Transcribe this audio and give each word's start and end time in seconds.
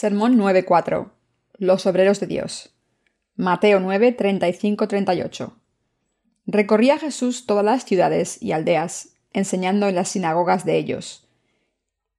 Sermón 0.00 0.38
9.4. 0.38 1.10
Los 1.54 1.84
obreros 1.86 2.20
de 2.20 2.28
Dios. 2.28 2.70
Mateo 3.34 3.80
9, 3.80 4.12
38. 4.12 5.56
Recorría 6.46 6.98
Jesús 7.00 7.46
todas 7.46 7.64
las 7.64 7.84
ciudades 7.84 8.40
y 8.40 8.52
aldeas, 8.52 9.16
enseñando 9.32 9.88
en 9.88 9.96
las 9.96 10.10
sinagogas 10.10 10.64
de 10.64 10.76
ellos, 10.76 11.28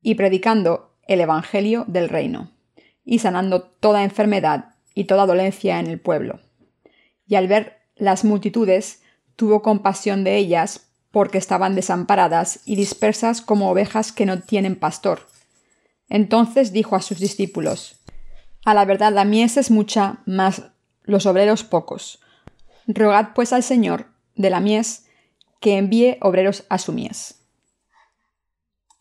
y 0.01 0.15
predicando 0.15 0.91
el 1.07 1.21
Evangelio 1.21 1.85
del 1.87 2.09
reino, 2.09 2.51
y 3.05 3.19
sanando 3.19 3.61
toda 3.61 4.03
enfermedad 4.03 4.75
y 4.93 5.05
toda 5.05 5.25
dolencia 5.25 5.79
en 5.79 5.87
el 5.87 6.01
pueblo. 6.01 6.41
Y 7.27 7.35
al 7.35 7.47
ver 7.47 7.77
las 7.95 8.25
multitudes, 8.25 9.03
tuvo 9.37 9.61
compasión 9.61 10.25
de 10.25 10.35
ellas, 10.35 10.89
porque 11.11 11.37
estaban 11.37 11.75
desamparadas 11.75 12.59
y 12.65 12.75
dispersas 12.75 13.41
como 13.41 13.71
ovejas 13.71 14.11
que 14.11 14.25
no 14.25 14.41
tienen 14.41 14.75
pastor 14.75 15.21
entonces 16.09 16.73
dijo 16.73 16.95
a 16.95 17.01
sus 17.01 17.19
discípulos, 17.19 17.95
A 18.65 18.73
la 18.73 18.85
verdad 18.85 19.13
la 19.13 19.25
mies 19.25 19.57
es 19.57 19.71
mucha, 19.71 20.19
mas 20.25 20.63
los 21.03 21.25
obreros 21.25 21.63
pocos. 21.63 22.19
Rogad 22.87 23.29
pues 23.35 23.53
al 23.53 23.63
Señor 23.63 24.07
de 24.35 24.49
la 24.49 24.59
mies 24.59 25.05
que 25.59 25.77
envíe 25.77 26.17
obreros 26.21 26.65
a 26.69 26.77
su 26.77 26.91
mies. 26.91 27.39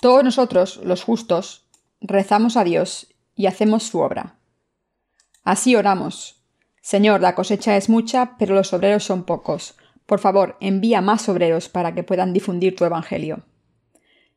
Todos 0.01 0.23
nosotros, 0.23 0.81
los 0.85 1.03
justos, 1.03 1.67
rezamos 2.01 2.57
a 2.57 2.65
Dios 2.65 3.15
y 3.35 3.47
hacemos 3.47 3.85
su 3.85 4.01
obra. 4.01 4.37
Así 5.43 5.75
oramos. 5.75 6.43
Señor, 6.83 7.21
la 7.21 7.35
cosecha 7.35 7.77
es 7.77 7.89
mucha, 7.89 8.37
pero 8.39 8.55
los 8.55 8.73
obreros 8.73 9.05
son 9.05 9.25
pocos. 9.25 9.77
Por 10.07 10.21
favor, 10.21 10.57
envía 10.61 11.01
más 11.01 11.29
obreros 11.29 11.69
para 11.69 11.95
que 11.95 12.03
puedan 12.03 12.33
difundir 12.33 12.77
tu 12.77 12.85
Evangelio. 12.85 13.45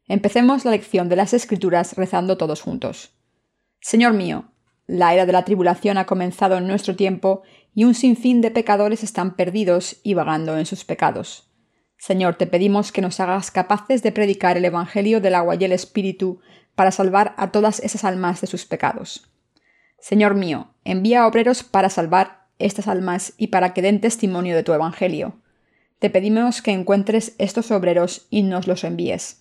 Empecemos 0.08 0.66
la 0.66 0.72
lección 0.72 1.10
de 1.10 1.16
las 1.16 1.34
Escrituras 1.34 1.96
rezando 1.96 2.38
todos 2.38 2.62
juntos. 2.62 3.12
Señor 3.80 4.14
mío, 4.14 4.46
la 4.88 5.14
era 5.14 5.26
de 5.26 5.32
la 5.32 5.46
tribulación 5.46 5.98
ha 5.98 6.06
comenzado 6.06 6.58
en 6.58 6.68
nuestro 6.68 6.96
tiempo 6.96 7.44
y 7.74 7.86
un 7.86 7.96
sinfín 7.96 8.42
de 8.42 8.52
pecadores 8.52 9.04
están 9.04 9.36
perdidos 9.36 9.98
y 10.04 10.14
vagando 10.14 10.58
en 10.58 10.66
sus 10.66 10.84
pecados. 10.84 11.50
Señor, 11.98 12.36
te 12.36 12.48
pedimos 12.48 12.92
que 12.92 13.02
nos 13.02 13.20
hagas 13.20 13.52
capaces 13.52 14.04
de 14.04 14.12
predicar 14.12 14.58
el 14.58 14.66
Evangelio 14.66 15.22
del 15.22 15.36
agua 15.36 15.56
y 15.56 15.64
el 15.64 15.72
Espíritu 15.72 16.42
para 16.76 16.92
salvar 16.92 17.36
a 17.38 17.52
todas 17.52 17.80
esas 17.80 18.04
almas 18.04 18.42
de 18.42 18.48
sus 18.48 18.66
pecados. 18.66 19.30
Señor 20.00 20.34
mío, 20.34 20.74
envía 20.84 21.28
obreros 21.28 21.64
para 21.64 21.90
salvar 21.90 22.48
estas 22.58 22.88
almas 22.88 23.34
y 23.38 23.48
para 23.48 23.74
que 23.74 23.82
den 23.82 24.02
testimonio 24.02 24.56
de 24.56 24.64
tu 24.64 24.74
Evangelio. 24.74 25.42
Te 26.00 26.10
pedimos 26.10 26.62
que 26.64 26.72
encuentres 26.72 27.36
estos 27.38 27.70
obreros 27.70 28.26
y 28.32 28.42
nos 28.42 28.68
los 28.68 28.84
envíes. 28.84 29.41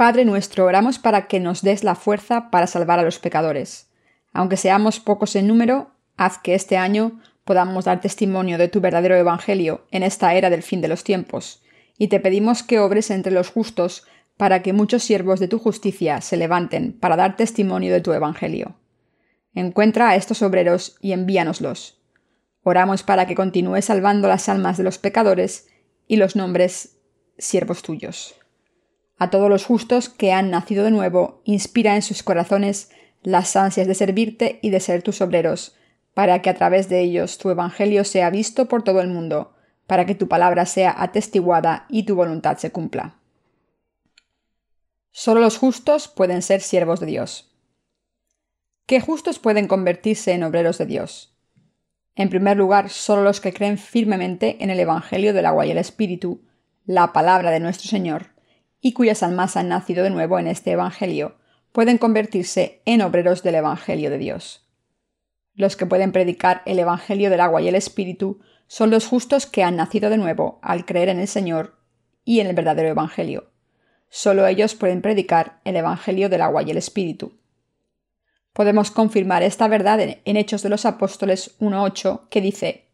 Padre 0.00 0.24
nuestro, 0.24 0.64
oramos 0.64 0.98
para 0.98 1.26
que 1.26 1.40
nos 1.40 1.60
des 1.60 1.84
la 1.84 1.94
fuerza 1.94 2.50
para 2.50 2.66
salvar 2.66 2.98
a 2.98 3.02
los 3.02 3.18
pecadores. 3.18 3.90
Aunque 4.32 4.56
seamos 4.56 4.98
pocos 4.98 5.36
en 5.36 5.46
número, 5.46 5.90
haz 6.16 6.38
que 6.38 6.54
este 6.54 6.78
año 6.78 7.20
podamos 7.44 7.84
dar 7.84 8.00
testimonio 8.00 8.56
de 8.56 8.68
tu 8.68 8.80
verdadero 8.80 9.14
Evangelio 9.14 9.84
en 9.90 10.02
esta 10.02 10.32
era 10.32 10.48
del 10.48 10.62
fin 10.62 10.80
de 10.80 10.88
los 10.88 11.04
tiempos, 11.04 11.62
y 11.98 12.08
te 12.08 12.18
pedimos 12.18 12.62
que 12.62 12.78
obres 12.78 13.10
entre 13.10 13.30
los 13.30 13.50
justos 13.50 14.06
para 14.38 14.62
que 14.62 14.72
muchos 14.72 15.02
siervos 15.02 15.38
de 15.38 15.48
tu 15.48 15.58
justicia 15.58 16.22
se 16.22 16.38
levanten 16.38 16.94
para 16.98 17.16
dar 17.16 17.36
testimonio 17.36 17.92
de 17.92 18.00
tu 18.00 18.14
Evangelio. 18.14 18.76
Encuentra 19.52 20.08
a 20.08 20.16
estos 20.16 20.40
obreros 20.40 20.96
y 21.02 21.12
envíanoslos. 21.12 22.00
Oramos 22.62 23.02
para 23.02 23.26
que 23.26 23.34
continúes 23.34 23.84
salvando 23.84 24.28
las 24.28 24.48
almas 24.48 24.78
de 24.78 24.84
los 24.84 24.96
pecadores 24.96 25.68
y 26.08 26.16
los 26.16 26.36
nombres 26.36 26.96
siervos 27.36 27.82
tuyos 27.82 28.39
a 29.20 29.28
todos 29.28 29.50
los 29.50 29.66
justos 29.66 30.08
que 30.08 30.32
han 30.32 30.50
nacido 30.50 30.82
de 30.82 30.90
nuevo, 30.90 31.42
inspira 31.44 31.94
en 31.94 32.00
sus 32.00 32.22
corazones 32.22 32.90
las 33.22 33.54
ansias 33.54 33.86
de 33.86 33.94
servirte 33.94 34.58
y 34.62 34.70
de 34.70 34.80
ser 34.80 35.02
tus 35.02 35.20
obreros, 35.20 35.76
para 36.14 36.40
que 36.40 36.48
a 36.48 36.54
través 36.54 36.88
de 36.88 37.00
ellos 37.00 37.36
tu 37.36 37.50
Evangelio 37.50 38.04
sea 38.04 38.30
visto 38.30 38.66
por 38.66 38.82
todo 38.82 39.02
el 39.02 39.08
mundo, 39.08 39.52
para 39.86 40.06
que 40.06 40.14
tu 40.14 40.26
palabra 40.26 40.64
sea 40.64 40.94
atestiguada 40.96 41.84
y 41.90 42.04
tu 42.04 42.14
voluntad 42.14 42.56
se 42.56 42.72
cumpla. 42.72 43.18
Solo 45.10 45.42
los 45.42 45.58
justos 45.58 46.08
pueden 46.08 46.40
ser 46.40 46.62
siervos 46.62 46.98
de 46.98 47.06
Dios. 47.06 47.54
¿Qué 48.86 49.02
justos 49.02 49.38
pueden 49.38 49.68
convertirse 49.68 50.32
en 50.32 50.44
obreros 50.44 50.78
de 50.78 50.86
Dios? 50.86 51.36
En 52.14 52.30
primer 52.30 52.56
lugar, 52.56 52.88
solo 52.88 53.22
los 53.22 53.42
que 53.42 53.52
creen 53.52 53.76
firmemente 53.76 54.56
en 54.64 54.70
el 54.70 54.80
Evangelio 54.80 55.34
del 55.34 55.44
agua 55.44 55.66
y 55.66 55.72
el 55.72 55.78
Espíritu, 55.78 56.40
la 56.86 57.12
palabra 57.12 57.50
de 57.50 57.60
nuestro 57.60 57.90
Señor, 57.90 58.39
y 58.80 58.92
cuyas 58.92 59.22
almas 59.22 59.56
han 59.56 59.68
nacido 59.68 60.04
de 60.04 60.10
nuevo 60.10 60.38
en 60.38 60.46
este 60.46 60.72
Evangelio, 60.72 61.36
pueden 61.72 61.98
convertirse 61.98 62.82
en 62.84 63.02
obreros 63.02 63.42
del 63.42 63.56
Evangelio 63.56 64.10
de 64.10 64.18
Dios. 64.18 64.66
Los 65.54 65.76
que 65.76 65.86
pueden 65.86 66.12
predicar 66.12 66.62
el 66.64 66.78
Evangelio 66.78 67.30
del 67.30 67.40
agua 67.40 67.60
y 67.60 67.68
el 67.68 67.74
Espíritu 67.74 68.40
son 68.66 68.90
los 68.90 69.06
justos 69.06 69.46
que 69.46 69.62
han 69.62 69.76
nacido 69.76 70.10
de 70.10 70.16
nuevo 70.16 70.58
al 70.62 70.84
creer 70.84 71.08
en 71.08 71.18
el 71.18 71.28
Señor 71.28 71.76
y 72.24 72.40
en 72.40 72.46
el 72.46 72.54
verdadero 72.54 72.88
Evangelio. 72.88 73.50
Solo 74.08 74.46
ellos 74.46 74.74
pueden 74.74 75.02
predicar 75.02 75.60
el 75.64 75.76
Evangelio 75.76 76.28
del 76.28 76.42
agua 76.42 76.62
y 76.62 76.70
el 76.70 76.76
Espíritu. 76.76 77.38
Podemos 78.52 78.90
confirmar 78.90 79.42
esta 79.42 79.68
verdad 79.68 80.00
en 80.00 80.36
Hechos 80.36 80.62
de 80.62 80.68
los 80.68 80.84
Apóstoles 80.84 81.56
1.8, 81.60 82.28
que 82.28 82.40
dice, 82.40 82.86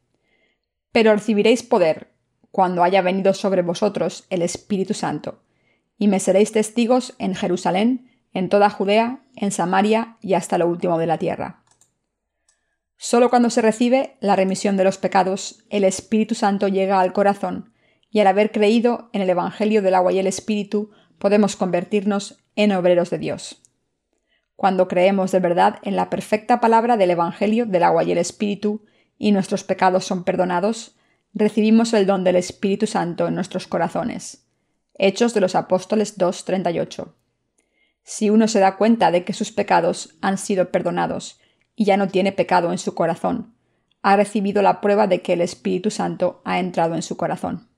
Pero 0.92 1.14
recibiréis 1.14 1.62
poder 1.62 2.08
cuando 2.50 2.82
haya 2.82 3.02
venido 3.02 3.32
sobre 3.32 3.62
vosotros 3.62 4.26
el 4.28 4.42
Espíritu 4.42 4.92
Santo, 4.92 5.42
y 5.98 6.08
me 6.08 6.20
seréis 6.20 6.52
testigos 6.52 7.14
en 7.18 7.34
Jerusalén, 7.34 8.10
en 8.32 8.48
toda 8.48 8.70
Judea, 8.70 9.20
en 9.34 9.50
Samaria 9.50 10.16
y 10.20 10.34
hasta 10.34 10.58
lo 10.58 10.68
último 10.68 10.98
de 10.98 11.06
la 11.06 11.18
tierra. 11.18 11.62
Solo 12.98 13.30
cuando 13.30 13.50
se 13.50 13.62
recibe 13.62 14.16
la 14.20 14.36
remisión 14.36 14.76
de 14.76 14.84
los 14.84 14.98
pecados, 14.98 15.64
el 15.70 15.84
Espíritu 15.84 16.34
Santo 16.34 16.68
llega 16.68 17.00
al 17.00 17.12
corazón, 17.12 17.72
y 18.10 18.20
al 18.20 18.26
haber 18.26 18.52
creído 18.52 19.10
en 19.12 19.20
el 19.22 19.30
Evangelio 19.30 19.82
del 19.82 19.94
agua 19.94 20.12
y 20.12 20.18
el 20.18 20.26
Espíritu, 20.26 20.90
podemos 21.18 21.56
convertirnos 21.56 22.42
en 22.54 22.72
obreros 22.72 23.10
de 23.10 23.18
Dios. 23.18 23.62
Cuando 24.54 24.88
creemos 24.88 25.32
de 25.32 25.40
verdad 25.40 25.78
en 25.82 25.96
la 25.96 26.08
perfecta 26.08 26.60
palabra 26.60 26.96
del 26.96 27.10
Evangelio 27.10 27.66
del 27.66 27.82
agua 27.82 28.04
y 28.04 28.12
el 28.12 28.18
Espíritu, 28.18 28.84
y 29.18 29.32
nuestros 29.32 29.64
pecados 29.64 30.04
son 30.04 30.24
perdonados, 30.24 30.96
recibimos 31.34 31.92
el 31.92 32.06
don 32.06 32.24
del 32.24 32.36
Espíritu 32.36 32.86
Santo 32.86 33.28
en 33.28 33.34
nuestros 33.34 33.66
corazones 33.66 34.45
Hechos 34.98 35.34
de 35.34 35.40
los 35.40 35.54
Apóstoles 35.54 36.18
2.38. 36.18 37.12
Si 38.02 38.30
uno 38.30 38.48
se 38.48 38.60
da 38.60 38.76
cuenta 38.76 39.10
de 39.10 39.24
que 39.24 39.32
sus 39.32 39.52
pecados 39.52 40.16
han 40.20 40.38
sido 40.38 40.70
perdonados 40.70 41.40
y 41.74 41.84
ya 41.84 41.96
no 41.96 42.08
tiene 42.08 42.32
pecado 42.32 42.72
en 42.72 42.78
su 42.78 42.94
corazón, 42.94 43.54
ha 44.02 44.16
recibido 44.16 44.62
la 44.62 44.80
prueba 44.80 45.06
de 45.06 45.20
que 45.20 45.32
el 45.32 45.40
Espíritu 45.40 45.90
Santo 45.90 46.40
ha 46.44 46.60
entrado 46.60 46.94
en 46.94 47.02
su 47.02 47.16
corazón. 47.16 47.68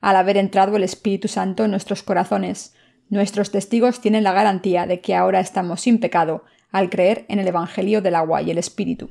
Al 0.00 0.16
haber 0.16 0.36
entrado 0.36 0.76
el 0.76 0.84
Espíritu 0.84 1.28
Santo 1.28 1.64
en 1.64 1.70
nuestros 1.70 2.02
corazones, 2.02 2.74
nuestros 3.08 3.50
testigos 3.50 4.00
tienen 4.00 4.22
la 4.22 4.32
garantía 4.32 4.86
de 4.86 5.00
que 5.00 5.14
ahora 5.14 5.40
estamos 5.40 5.80
sin 5.80 5.98
pecado 5.98 6.44
al 6.70 6.90
creer 6.90 7.24
en 7.28 7.38
el 7.38 7.48
Evangelio 7.48 8.02
del 8.02 8.14
agua 8.14 8.42
y 8.42 8.50
el 8.50 8.58
Espíritu. 8.58 9.10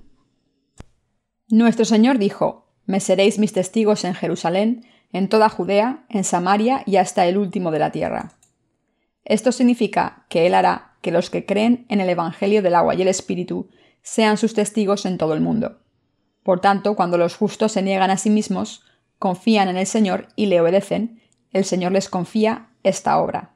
Nuestro 1.49 1.83
Señor 1.83 2.17
dijo, 2.17 2.71
Me 2.85 2.99
seréis 2.99 3.39
mis 3.39 3.53
testigos 3.53 4.05
en 4.05 4.13
Jerusalén, 4.13 4.85
en 5.11 5.29
toda 5.29 5.49
Judea, 5.49 6.05
en 6.09 6.23
Samaria 6.23 6.83
y 6.85 6.97
hasta 6.97 7.25
el 7.25 7.37
último 7.37 7.71
de 7.71 7.79
la 7.79 7.91
tierra. 7.91 8.33
Esto 9.25 9.51
significa 9.51 10.25
que 10.29 10.45
Él 10.45 10.53
hará 10.53 10.93
que 11.01 11.11
los 11.11 11.29
que 11.29 11.45
creen 11.45 11.85
en 11.89 12.01
el 12.01 12.09
Evangelio 12.09 12.61
del 12.61 12.75
agua 12.75 12.95
y 12.95 13.01
el 13.01 13.07
Espíritu 13.07 13.69
sean 14.01 14.37
sus 14.37 14.53
testigos 14.53 15.05
en 15.05 15.17
todo 15.17 15.33
el 15.33 15.41
mundo. 15.41 15.79
Por 16.43 16.61
tanto, 16.61 16.95
cuando 16.95 17.17
los 17.17 17.35
justos 17.35 17.73
se 17.73 17.81
niegan 17.81 18.09
a 18.09 18.17
sí 18.17 18.29
mismos, 18.29 18.83
confían 19.17 19.69
en 19.69 19.77
el 19.77 19.85
Señor 19.85 20.27
y 20.35 20.47
le 20.47 20.61
obedecen, 20.61 21.21
el 21.51 21.65
Señor 21.65 21.91
les 21.91 22.09
confía 22.09 22.69
esta 22.83 23.19
obra. 23.19 23.55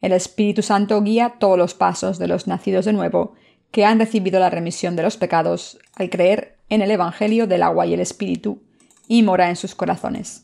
El 0.00 0.12
Espíritu 0.12 0.62
Santo 0.62 1.00
guía 1.02 1.36
todos 1.38 1.56
los 1.56 1.74
pasos 1.74 2.18
de 2.18 2.28
los 2.28 2.46
nacidos 2.46 2.84
de 2.84 2.92
nuevo 2.92 3.34
que 3.70 3.84
han 3.84 3.98
recibido 3.98 4.38
la 4.38 4.50
remisión 4.50 4.96
de 4.96 5.02
los 5.02 5.16
pecados 5.16 5.78
al 5.94 6.10
creer 6.10 6.58
en 6.68 6.82
el 6.82 6.90
Evangelio 6.90 7.46
del 7.46 7.62
agua 7.62 7.86
y 7.86 7.94
el 7.94 8.00
Espíritu 8.00 8.62
y 9.08 9.22
mora 9.22 9.48
en 9.48 9.56
sus 9.56 9.74
corazones. 9.74 10.43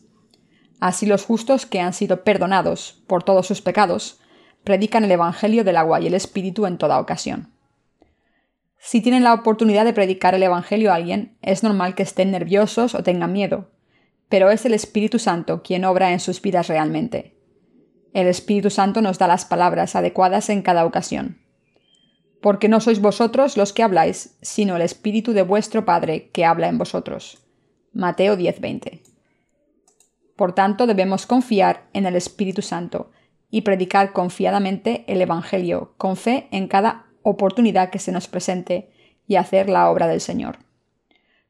Así 0.81 1.07
los 1.07 1.25
justos 1.25 1.67
que 1.67 1.81
han 1.81 1.93
sido 1.93 2.25
perdonados 2.25 3.03
por 3.07 3.23
todos 3.23 3.47
sus 3.47 3.61
pecados, 3.61 4.19
predican 4.65 5.05
el 5.05 5.13
Evangelio 5.13 5.63
del 5.63 5.77
agua 5.77 6.01
y 6.01 6.07
el 6.07 6.15
Espíritu 6.15 6.67
en 6.67 6.79
toda 6.79 6.99
ocasión. 6.99 7.53
Si 8.79 9.03
tienen 9.03 9.25
la 9.25 9.35
oportunidad 9.35 9.85
de 9.85 9.93
predicar 9.93 10.35
el 10.35 10.43
Evangelio 10.43 10.91
a 10.91 10.95
alguien, 10.95 11.37
es 11.43 11.63
normal 11.63 11.95
que 11.95 12.03
estén 12.03 12.31
nerviosos 12.31 12.95
o 12.95 13.03
tengan 13.03 13.33
miedo, 13.33 13.71
pero 14.31 14.51
es 14.51 14.65
el 14.65 14.73
Espíritu 14.73 15.19
Santo 15.19 15.63
quien 15.63 15.85
obra 15.85 16.13
en 16.13 16.21
sus 16.21 16.41
vidas 16.41 16.69
realmente. 16.69 17.37
El 18.15 18.27
Espíritu 18.27 18.71
Santo 18.71 19.03
nos 19.03 19.19
da 19.19 19.29
las 19.29 19.45
palabras 19.45 19.95
adecuadas 19.97 20.49
en 20.49 20.63
cada 20.63 20.87
ocasión. 20.87 21.39
Porque 22.41 22.69
no 22.69 22.81
sois 22.81 23.01
vosotros 23.01 23.59
los 23.59 23.75
que 23.75 23.83
habláis, 23.83 24.39
sino 24.41 24.77
el 24.77 24.83
Espíritu 24.83 25.33
de 25.35 25.43
vuestro 25.43 25.85
Padre 25.85 26.31
que 26.33 26.47
habla 26.47 26.69
en 26.69 26.79
vosotros. 26.79 27.45
Mateo 27.93 28.37
10:20. 28.37 29.10
Por 30.41 30.55
tanto, 30.55 30.87
debemos 30.87 31.27
confiar 31.27 31.91
en 31.93 32.07
el 32.07 32.17
Espíritu 32.17 32.63
Santo 32.63 33.11
y 33.51 33.61
predicar 33.61 34.15
confiadamente 34.15 35.05
el 35.07 35.21
Evangelio 35.21 35.93
con 35.99 36.17
fe 36.17 36.49
en 36.51 36.67
cada 36.67 37.05
oportunidad 37.21 37.91
que 37.91 37.99
se 37.99 38.11
nos 38.11 38.27
presente 38.27 38.91
y 39.27 39.37
hacer 39.37 39.69
la 39.69 39.91
obra 39.91 40.07
del 40.07 40.23
Señor. 40.23 40.61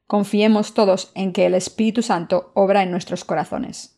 Confiemos 0.09 0.75
todos 0.75 1.13
en 1.15 1.33
que 1.33 1.47
el 1.47 1.55
Espíritu 1.55 2.03
Santo 2.03 2.51
obra 2.55 2.83
en 2.83 2.91
nuestros 2.91 3.25
corazones. 3.25 3.97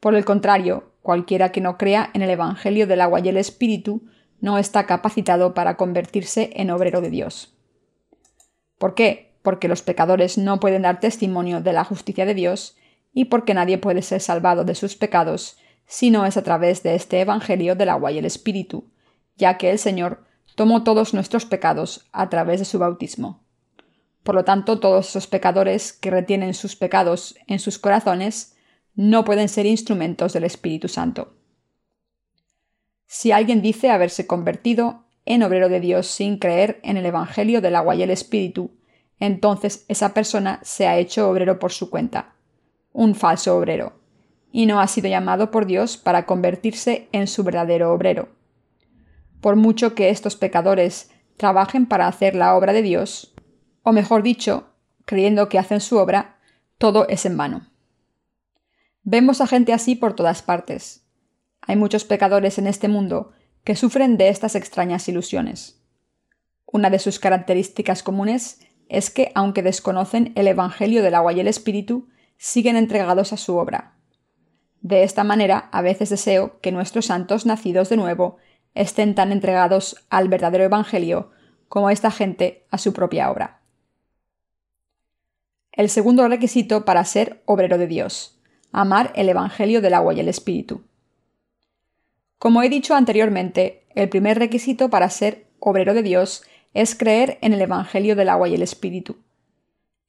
Por 0.00 0.14
el 0.14 0.24
contrario, 0.24 0.94
cualquiera 1.02 1.52
que 1.52 1.60
no 1.60 1.76
crea 1.76 2.08
en 2.14 2.22
el 2.22 2.30
Evangelio 2.30 2.86
del 2.86 3.02
agua 3.02 3.20
y 3.20 3.28
el 3.28 3.36
Espíritu 3.36 4.06
no 4.40 4.56
está 4.56 4.86
capacitado 4.86 5.52
para 5.52 5.76
convertirse 5.76 6.48
en 6.54 6.70
obrero 6.70 7.02
de 7.02 7.10
Dios. 7.10 7.52
¿Por 8.78 8.94
qué? 8.94 9.34
Porque 9.42 9.68
los 9.68 9.82
pecadores 9.82 10.38
no 10.38 10.60
pueden 10.60 10.80
dar 10.80 10.98
testimonio 10.98 11.60
de 11.60 11.74
la 11.74 11.84
justicia 11.84 12.24
de 12.24 12.32
Dios 12.32 12.78
y 13.12 13.26
porque 13.26 13.54
nadie 13.54 13.78
puede 13.78 14.02
ser 14.02 14.20
salvado 14.20 14.64
de 14.64 14.74
sus 14.74 14.96
pecados 14.96 15.58
si 15.86 16.10
no 16.10 16.24
es 16.24 16.36
a 16.36 16.42
través 16.42 16.82
de 16.82 16.94
este 16.94 17.20
Evangelio 17.20 17.74
del 17.74 17.88
agua 17.88 18.12
y 18.12 18.18
el 18.18 18.24
Espíritu, 18.24 18.90
ya 19.36 19.58
que 19.58 19.70
el 19.70 19.78
Señor 19.78 20.24
tomó 20.54 20.84
todos 20.84 21.14
nuestros 21.14 21.46
pecados 21.46 22.08
a 22.12 22.28
través 22.28 22.60
de 22.60 22.64
su 22.64 22.78
bautismo. 22.78 23.42
Por 24.22 24.34
lo 24.34 24.44
tanto, 24.44 24.78
todos 24.78 25.08
esos 25.08 25.26
pecadores 25.26 25.92
que 25.92 26.10
retienen 26.10 26.54
sus 26.54 26.76
pecados 26.76 27.36
en 27.46 27.58
sus 27.58 27.78
corazones 27.78 28.56
no 28.94 29.24
pueden 29.24 29.48
ser 29.48 29.66
instrumentos 29.66 30.32
del 30.32 30.44
Espíritu 30.44 30.88
Santo. 30.88 31.34
Si 33.06 33.32
alguien 33.32 33.62
dice 33.62 33.90
haberse 33.90 34.26
convertido 34.26 35.06
en 35.24 35.42
obrero 35.42 35.68
de 35.68 35.80
Dios 35.80 36.06
sin 36.06 36.38
creer 36.38 36.78
en 36.82 36.96
el 36.96 37.06
Evangelio 37.06 37.60
del 37.60 37.76
agua 37.76 37.94
y 37.94 38.02
el 38.02 38.10
Espíritu, 38.10 38.70
entonces 39.18 39.84
esa 39.88 40.14
persona 40.14 40.60
se 40.62 40.86
ha 40.86 40.98
hecho 40.98 41.28
obrero 41.28 41.58
por 41.58 41.72
su 41.72 41.90
cuenta, 41.90 42.34
un 42.92 43.14
falso 43.14 43.56
obrero, 43.56 44.00
y 44.52 44.66
no 44.66 44.80
ha 44.80 44.86
sido 44.86 45.08
llamado 45.08 45.50
por 45.50 45.66
Dios 45.66 45.96
para 45.96 46.26
convertirse 46.26 47.08
en 47.12 47.26
su 47.26 47.44
verdadero 47.44 47.92
obrero. 47.92 48.28
Por 49.40 49.56
mucho 49.56 49.94
que 49.94 50.10
estos 50.10 50.36
pecadores 50.36 51.10
trabajen 51.36 51.86
para 51.86 52.06
hacer 52.06 52.34
la 52.34 52.54
obra 52.56 52.72
de 52.72 52.82
Dios, 52.82 53.34
o 53.82 53.92
mejor 53.92 54.22
dicho, 54.22 54.68
creyendo 55.04 55.48
que 55.48 55.58
hacen 55.58 55.80
su 55.80 55.96
obra, 55.96 56.38
todo 56.78 57.08
es 57.08 57.24
en 57.26 57.36
vano. 57.36 57.66
Vemos 59.02 59.40
a 59.40 59.46
gente 59.46 59.72
así 59.72 59.96
por 59.96 60.14
todas 60.14 60.42
partes. 60.42 61.06
Hay 61.62 61.76
muchos 61.76 62.04
pecadores 62.04 62.58
en 62.58 62.66
este 62.66 62.88
mundo 62.88 63.32
que 63.64 63.76
sufren 63.76 64.16
de 64.16 64.28
estas 64.28 64.54
extrañas 64.54 65.08
ilusiones. 65.08 65.82
Una 66.66 66.90
de 66.90 66.98
sus 66.98 67.18
características 67.18 68.02
comunes 68.02 68.60
es 68.88 69.10
que, 69.10 69.32
aunque 69.34 69.62
desconocen 69.62 70.32
el 70.36 70.46
Evangelio 70.46 71.02
del 71.02 71.14
agua 71.14 71.32
y 71.32 71.40
el 71.40 71.48
Espíritu, 71.48 72.08
siguen 72.42 72.76
entregados 72.76 73.34
a 73.34 73.36
su 73.36 73.58
obra. 73.58 73.92
De 74.80 75.02
esta 75.02 75.24
manera, 75.24 75.68
a 75.72 75.82
veces 75.82 76.08
deseo 76.08 76.58
que 76.62 76.72
nuestros 76.72 77.04
santos 77.04 77.44
nacidos 77.44 77.90
de 77.90 77.98
nuevo 77.98 78.38
estén 78.74 79.14
tan 79.14 79.30
entregados 79.30 80.06
al 80.08 80.30
verdadero 80.30 80.64
Evangelio 80.64 81.32
como 81.68 81.90
esta 81.90 82.10
gente 82.10 82.64
a 82.70 82.78
su 82.78 82.94
propia 82.94 83.30
obra. 83.30 83.60
El 85.70 85.90
segundo 85.90 86.26
requisito 86.28 86.86
para 86.86 87.04
ser 87.04 87.42
obrero 87.44 87.76
de 87.76 87.86
Dios, 87.86 88.40
amar 88.72 89.12
el 89.16 89.28
Evangelio 89.28 89.82
del 89.82 89.92
agua 89.92 90.14
y 90.14 90.20
el 90.20 90.28
Espíritu. 90.28 90.84
Como 92.38 92.62
he 92.62 92.70
dicho 92.70 92.94
anteriormente, 92.94 93.84
el 93.94 94.08
primer 94.08 94.38
requisito 94.38 94.88
para 94.88 95.10
ser 95.10 95.46
obrero 95.58 95.92
de 95.92 96.02
Dios 96.02 96.42
es 96.72 96.94
creer 96.94 97.36
en 97.42 97.52
el 97.52 97.60
Evangelio 97.60 98.16
del 98.16 98.30
agua 98.30 98.48
y 98.48 98.54
el 98.54 98.62
Espíritu. 98.62 99.18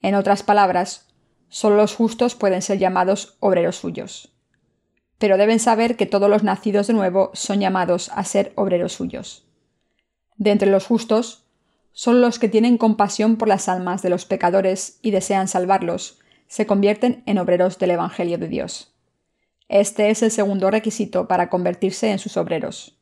En 0.02 0.16
otras 0.16 0.44
palabras, 0.44 1.11
solo 1.52 1.76
los 1.76 1.94
justos 1.94 2.34
pueden 2.34 2.62
ser 2.62 2.80
llamados 2.80 3.36
obreros 3.42 3.76
suyos. 3.76 4.32
Pero 5.20 5.38
deben 5.38 5.60
saber 5.60 5.98
que 5.98 6.06
todos 6.06 6.30
los 6.30 6.44
nacidos 6.44 6.88
de 6.88 6.94
nuevo 6.94 7.30
son 7.34 7.60
llamados 7.60 8.10
a 8.16 8.24
ser 8.24 8.54
obreros 8.56 8.94
suyos. 8.94 9.46
De 10.38 10.52
entre 10.52 10.72
los 10.72 10.88
justos, 10.88 11.44
solo 11.92 12.20
los 12.20 12.40
que 12.40 12.48
tienen 12.48 12.78
compasión 12.78 13.36
por 13.36 13.50
las 13.50 13.68
almas 13.68 14.02
de 14.02 14.10
los 14.10 14.26
pecadores 14.26 14.98
y 15.02 15.12
desean 15.12 15.50
salvarlos, 15.50 16.20
se 16.48 16.66
convierten 16.66 17.22
en 17.26 17.38
obreros 17.38 17.78
del 17.78 17.92
Evangelio 17.92 18.38
de 18.38 18.48
Dios. 18.48 18.96
Este 19.68 20.10
es 20.10 20.24
el 20.24 20.32
segundo 20.32 20.72
requisito 20.72 21.28
para 21.28 21.50
convertirse 21.50 22.12
en 22.12 22.20
sus 22.20 22.38
obreros. 22.38 22.98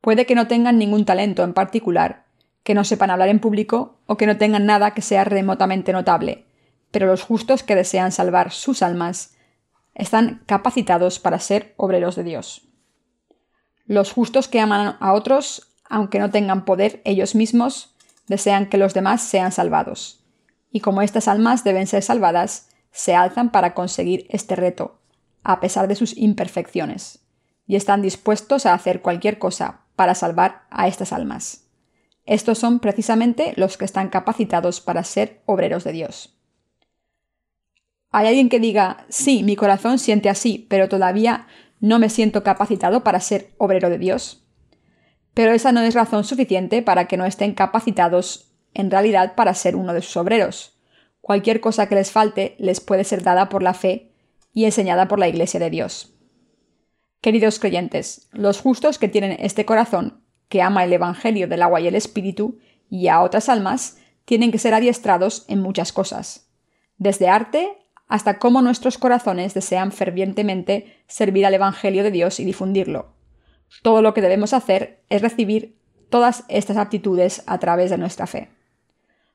Puede 0.00 0.26
que 0.26 0.34
no 0.34 0.48
tengan 0.48 0.76
ningún 0.76 1.04
talento 1.04 1.44
en 1.44 1.54
particular, 1.54 2.24
que 2.64 2.74
no 2.74 2.82
sepan 2.82 3.10
hablar 3.10 3.28
en 3.28 3.38
público 3.38 4.00
o 4.06 4.16
que 4.16 4.26
no 4.26 4.38
tengan 4.38 4.66
nada 4.66 4.92
que 4.92 5.02
sea 5.02 5.24
remotamente 5.24 5.92
notable, 5.92 6.46
pero 6.90 7.06
los 7.06 7.22
justos 7.22 7.62
que 7.62 7.76
desean 7.76 8.12
salvar 8.12 8.52
sus 8.52 8.82
almas 8.82 9.34
están 9.94 10.42
capacitados 10.46 11.18
para 11.18 11.38
ser 11.38 11.74
obreros 11.76 12.16
de 12.16 12.24
Dios. 12.24 12.68
Los 13.86 14.12
justos 14.12 14.48
que 14.48 14.60
aman 14.60 14.96
a 15.00 15.12
otros, 15.12 15.74
aunque 15.88 16.18
no 16.18 16.30
tengan 16.30 16.64
poder 16.64 17.02
ellos 17.04 17.34
mismos, 17.34 17.94
desean 18.28 18.68
que 18.68 18.78
los 18.78 18.94
demás 18.94 19.22
sean 19.22 19.50
salvados. 19.52 20.24
Y 20.70 20.80
como 20.80 21.02
estas 21.02 21.26
almas 21.26 21.64
deben 21.64 21.86
ser 21.86 22.02
salvadas, 22.02 22.68
se 22.92 23.14
alzan 23.14 23.50
para 23.50 23.74
conseguir 23.74 24.26
este 24.30 24.56
reto, 24.56 25.00
a 25.42 25.60
pesar 25.60 25.88
de 25.88 25.96
sus 25.96 26.16
imperfecciones, 26.16 27.20
y 27.66 27.76
están 27.76 28.02
dispuestos 28.02 28.66
a 28.66 28.74
hacer 28.74 29.02
cualquier 29.02 29.38
cosa 29.38 29.80
para 29.96 30.14
salvar 30.14 30.62
a 30.70 30.86
estas 30.86 31.12
almas. 31.12 31.64
Estos 32.26 32.58
son 32.58 32.78
precisamente 32.78 33.54
los 33.56 33.76
que 33.76 33.84
están 33.84 34.08
capacitados 34.08 34.80
para 34.80 35.02
ser 35.02 35.42
obreros 35.46 35.84
de 35.84 35.92
Dios. 35.92 36.39
¿Hay 38.12 38.26
alguien 38.26 38.48
que 38.48 38.58
diga, 38.58 39.06
sí, 39.08 39.42
mi 39.44 39.54
corazón 39.54 39.98
siente 39.98 40.28
así, 40.28 40.66
pero 40.68 40.88
todavía 40.88 41.46
no 41.78 41.98
me 41.98 42.10
siento 42.10 42.42
capacitado 42.42 43.04
para 43.04 43.20
ser 43.20 43.52
obrero 43.56 43.88
de 43.88 43.98
Dios? 43.98 44.44
Pero 45.32 45.52
esa 45.52 45.70
no 45.70 45.80
es 45.80 45.94
razón 45.94 46.24
suficiente 46.24 46.82
para 46.82 47.06
que 47.06 47.16
no 47.16 47.24
estén 47.24 47.54
capacitados 47.54 48.52
en 48.74 48.90
realidad 48.90 49.34
para 49.36 49.54
ser 49.54 49.76
uno 49.76 49.92
de 49.92 50.02
sus 50.02 50.16
obreros. 50.16 50.80
Cualquier 51.20 51.60
cosa 51.60 51.88
que 51.88 51.94
les 51.94 52.10
falte 52.10 52.56
les 52.58 52.80
puede 52.80 53.04
ser 53.04 53.22
dada 53.22 53.48
por 53.48 53.62
la 53.62 53.74
fe 53.74 54.12
y 54.52 54.64
enseñada 54.64 55.06
por 55.06 55.20
la 55.20 55.28
Iglesia 55.28 55.60
de 55.60 55.70
Dios. 55.70 56.14
Queridos 57.20 57.60
creyentes, 57.60 58.28
los 58.32 58.60
justos 58.60 58.98
que 58.98 59.08
tienen 59.08 59.36
este 59.38 59.64
corazón, 59.64 60.24
que 60.48 60.62
ama 60.62 60.82
el 60.82 60.92
Evangelio 60.92 61.46
del 61.46 61.62
agua 61.62 61.80
y 61.80 61.86
el 61.86 61.94
Espíritu, 61.94 62.58
y 62.88 63.06
a 63.06 63.20
otras 63.20 63.48
almas, 63.48 63.98
tienen 64.24 64.50
que 64.50 64.58
ser 64.58 64.74
adiestrados 64.74 65.44
en 65.48 65.60
muchas 65.60 65.92
cosas, 65.92 66.50
desde 66.96 67.28
arte 67.28 67.76
hasta 68.10 68.38
cómo 68.38 68.60
nuestros 68.60 68.98
corazones 68.98 69.54
desean 69.54 69.92
fervientemente 69.92 70.96
servir 71.06 71.46
al 71.46 71.54
Evangelio 71.54 72.02
de 72.02 72.10
Dios 72.10 72.40
y 72.40 72.44
difundirlo. 72.44 73.14
Todo 73.82 74.02
lo 74.02 74.12
que 74.14 74.20
debemos 74.20 74.52
hacer 74.52 75.00
es 75.08 75.22
recibir 75.22 75.78
todas 76.10 76.44
estas 76.48 76.76
aptitudes 76.76 77.44
a 77.46 77.58
través 77.58 77.88
de 77.88 77.98
nuestra 77.98 78.26
fe. 78.26 78.50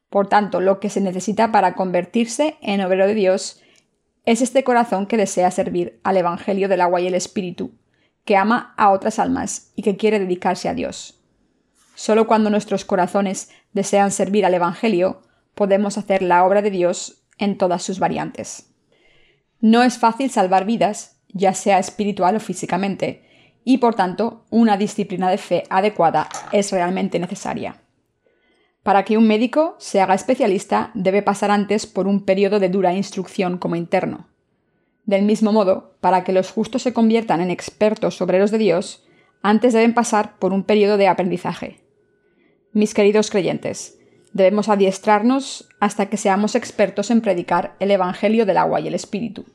Por 0.09 0.27
tanto, 0.27 0.59
lo 0.59 0.81
que 0.81 0.89
se 0.89 0.99
necesita 0.99 1.53
para 1.53 1.73
convertirse 1.73 2.57
en 2.61 2.81
obrero 2.81 3.07
de 3.07 3.15
Dios 3.15 3.61
es 4.25 4.41
este 4.41 4.65
corazón 4.65 5.07
que 5.07 5.15
desea 5.17 5.51
servir 5.51 6.01
al 6.03 6.17
Evangelio 6.17 6.67
del 6.67 6.81
agua 6.81 6.99
y 6.99 7.07
el 7.07 7.15
Espíritu, 7.15 7.71
que 8.25 8.35
ama 8.35 8.73
a 8.75 8.91
otras 8.91 9.19
almas 9.19 9.71
y 9.77 9.83
que 9.83 9.95
quiere 9.95 10.19
dedicarse 10.19 10.67
a 10.67 10.73
Dios. 10.73 11.21
Solo 11.95 12.27
cuando 12.27 12.49
nuestros 12.49 12.83
corazones 12.83 13.51
desean 13.71 14.11
servir 14.11 14.45
al 14.45 14.53
Evangelio, 14.53 15.21
podemos 15.53 15.97
hacer 15.97 16.21
la 16.21 16.43
obra 16.43 16.61
de 16.61 16.71
Dios 16.71 17.24
en 17.37 17.57
todas 17.57 17.83
sus 17.83 17.99
variantes. 17.99 18.71
No 19.59 19.83
es 19.83 19.97
fácil 19.97 20.29
salvar 20.29 20.65
vidas, 20.65 21.17
ya 21.29 21.53
sea 21.53 21.79
espiritual 21.79 22.35
o 22.35 22.39
físicamente, 22.39 23.23
y 23.63 23.79
por 23.79 23.95
tanto 23.95 24.45
una 24.49 24.77
disciplina 24.77 25.29
de 25.29 25.37
fe 25.37 25.63
adecuada 25.69 26.29
es 26.51 26.71
realmente 26.71 27.19
necesaria. 27.19 27.81
Para 28.83 29.03
que 29.03 29.17
un 29.17 29.27
médico 29.27 29.75
se 29.79 29.99
haga 29.99 30.13
especialista 30.13 30.91
debe 30.93 31.23
pasar 31.23 31.49
antes 31.49 31.87
por 31.87 32.07
un 32.07 32.23
periodo 32.23 32.59
de 32.59 32.69
dura 32.69 32.93
instrucción 32.93 33.57
como 33.57 33.75
interno. 33.75 34.27
Del 35.05 35.23
mismo 35.23 35.51
modo, 35.51 35.95
para 36.01 36.23
que 36.23 36.33
los 36.33 36.51
justos 36.51 36.83
se 36.83 36.93
conviertan 36.93 37.41
en 37.41 37.49
expertos 37.49 38.21
obreros 38.21 38.51
de 38.51 38.59
Dios, 38.59 39.03
antes 39.41 39.73
deben 39.73 39.93
pasar 39.93 40.37
por 40.37 40.53
un 40.53 40.63
periodo 40.63 40.97
de 40.97 41.07
aprendizaje. 41.07 41.81
Mis 42.73 42.93
queridos 42.93 43.31
creyentes, 43.31 43.99
Debemos 44.35 44.67
adiestrarnos 44.67 45.69
hasta 45.79 46.07
que 46.07 46.17
seamos 46.17 46.55
expertos 46.55 47.09
en 47.09 47.21
predicar 47.21 47.77
el 47.79 47.89
Evangelio 47.89 48.45
del 48.45 48.57
agua 48.57 48.81
y 48.81 48.87
el 48.89 48.93
Espíritu. 48.93 49.45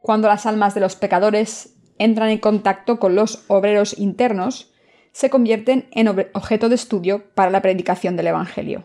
Cuando 0.00 0.26
las 0.26 0.44
almas 0.44 0.74
de 0.74 0.80
los 0.80 0.96
pecadores 0.96 1.76
entran 1.96 2.30
en 2.30 2.38
contacto 2.38 2.98
con 2.98 3.14
los 3.14 3.44
obreros 3.46 3.96
internos, 3.96 4.72
se 5.12 5.30
convierten 5.30 5.88
en 5.92 6.08
objeto 6.08 6.68
de 6.68 6.74
estudio 6.74 7.32
para 7.36 7.52
la 7.52 7.62
predicación 7.62 8.16
del 8.16 8.26
Evangelio. 8.26 8.82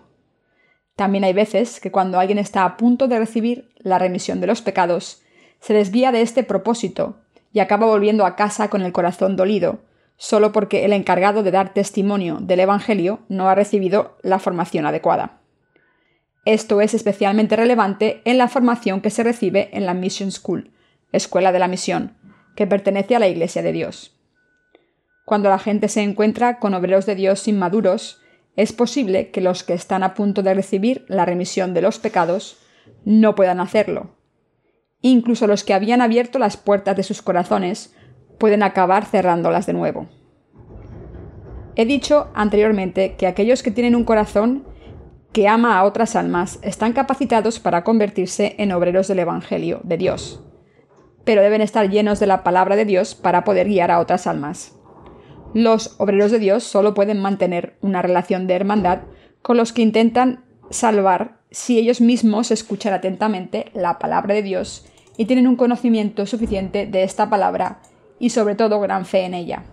También 0.96 1.24
hay 1.24 1.34
veces 1.34 1.80
que 1.80 1.90
cuando 1.90 2.20
alguien 2.20 2.38
está 2.38 2.64
a 2.64 2.78
punto 2.78 3.08
de 3.08 3.18
recibir 3.18 3.74
la 3.80 3.98
remisión 3.98 4.40
de 4.40 4.46
los 4.46 4.62
pecados, 4.62 5.24
se 5.62 5.74
desvía 5.74 6.12
de 6.12 6.22
este 6.22 6.44
propósito 6.44 7.18
y 7.52 7.60
acaba 7.60 7.88
volviendo 7.88 8.24
a 8.24 8.36
casa 8.36 8.70
con 8.70 8.84
el 8.84 8.92
corazón 8.92 9.36
dolido, 9.36 9.80
solo 10.18 10.52
porque 10.52 10.86
el 10.86 10.94
encargado 10.94 11.44
de 11.44 11.52
dar 11.52 11.74
testimonio 11.74 12.38
del 12.42 12.62
Evangelio 12.62 13.20
no 13.30 13.50
ha 13.50 13.56
recibido 13.56 14.18
la 14.22 14.40
formación 14.40 14.86
adecuada. 14.86 15.42
Esto 16.46 16.80
es 16.80 16.94
especialmente 16.94 17.56
relevante 17.56 18.22
en 18.24 18.38
la 18.38 18.48
formación 18.48 19.02
que 19.02 19.10
se 19.10 19.24
recibe 19.24 19.70
en 19.74 19.86
la 19.86 19.94
Mission 19.94 20.32
School, 20.32 20.72
Escuela 21.12 21.52
de 21.52 21.60
la 21.60 21.68
Misión, 21.68 22.16
que 22.56 22.68
pertenece 22.68 23.16
a 23.16 23.20
la 23.20 23.28
Iglesia 23.28 23.64
de 23.64 23.72
Dios. 23.72 24.16
Cuando 25.26 25.50
la 25.50 25.58
gente 25.58 25.90
se 25.90 26.04
encuentra 26.04 26.60
con 26.60 26.76
obreros 26.76 27.08
de 27.08 27.16
Dios 27.16 27.48
inmaduros, 27.48 28.22
es 28.56 28.74
posible 28.74 29.32
que 29.32 29.42
los 29.42 29.64
que 29.64 29.74
están 29.74 30.04
a 30.04 30.14
punto 30.14 30.44
de 30.44 30.54
recibir 30.54 31.04
la 31.08 31.26
remisión 31.26 31.74
de 31.74 31.82
los 31.82 32.00
pecados 32.00 32.58
no 33.04 33.36
puedan 33.36 33.60
hacerlo. 33.60 34.16
Incluso 35.02 35.48
los 35.48 35.64
que 35.64 35.74
habían 35.74 36.02
abierto 36.02 36.40
las 36.40 36.58
puertas 36.58 36.96
de 36.96 37.04
sus 37.04 37.22
corazones 37.22 37.94
pueden 38.38 38.64
acabar 38.64 39.06
cerrándolas 39.06 39.66
de 39.66 39.74
nuevo. 39.74 40.08
He 41.76 41.86
dicho 41.86 42.30
anteriormente 42.34 43.16
que 43.16 43.28
aquellos 43.28 43.62
que 43.62 43.72
tienen 43.72 43.96
un 43.96 44.06
corazón 44.06 44.64
que 45.34 45.50
ama 45.50 45.78
a 45.78 45.84
otras 45.84 46.16
almas 46.16 46.60
están 46.62 46.94
capacitados 46.94 47.60
para 47.60 47.84
convertirse 47.84 48.56
en 48.58 48.72
obreros 48.72 49.10
del 49.10 49.20
Evangelio 49.20 49.82
de 49.84 49.98
Dios, 49.98 50.42
pero 51.26 51.42
deben 51.42 51.60
estar 51.60 51.90
llenos 51.90 52.22
de 52.22 52.28
la 52.28 52.44
palabra 52.44 52.78
de 52.78 52.86
Dios 52.86 53.16
para 53.16 53.44
poder 53.44 53.68
guiar 53.68 53.92
a 53.92 54.00
otras 54.00 54.28
almas. 54.28 54.78
Los 55.54 55.96
obreros 56.00 56.32
de 56.32 56.40
Dios 56.40 56.64
solo 56.64 56.94
pueden 56.94 57.20
mantener 57.20 57.76
una 57.82 58.02
relación 58.02 58.48
de 58.48 58.54
hermandad 58.54 59.00
con 59.42 59.58
los 59.58 59.74
que 59.74 59.82
intentan 59.82 60.46
salvar 60.70 61.40
si 61.52 61.78
ellos 61.78 62.00
mismos 62.00 62.52
escuchan 62.52 62.94
atentamente 62.94 63.66
la 63.74 64.00
palabra 64.00 64.34
de 64.34 64.42
Dios 64.42 64.86
y 65.18 65.26
tienen 65.26 65.48
un 65.48 65.56
conocimiento 65.56 66.26
suficiente 66.26 66.86
de 66.86 67.04
esta 67.04 67.30
palabra 67.30 67.80
y 68.20 68.30
sobre 68.30 68.56
todo 68.56 68.80
gran 68.80 69.06
fe 69.06 69.26
en 69.26 69.34
ella. 69.34 69.64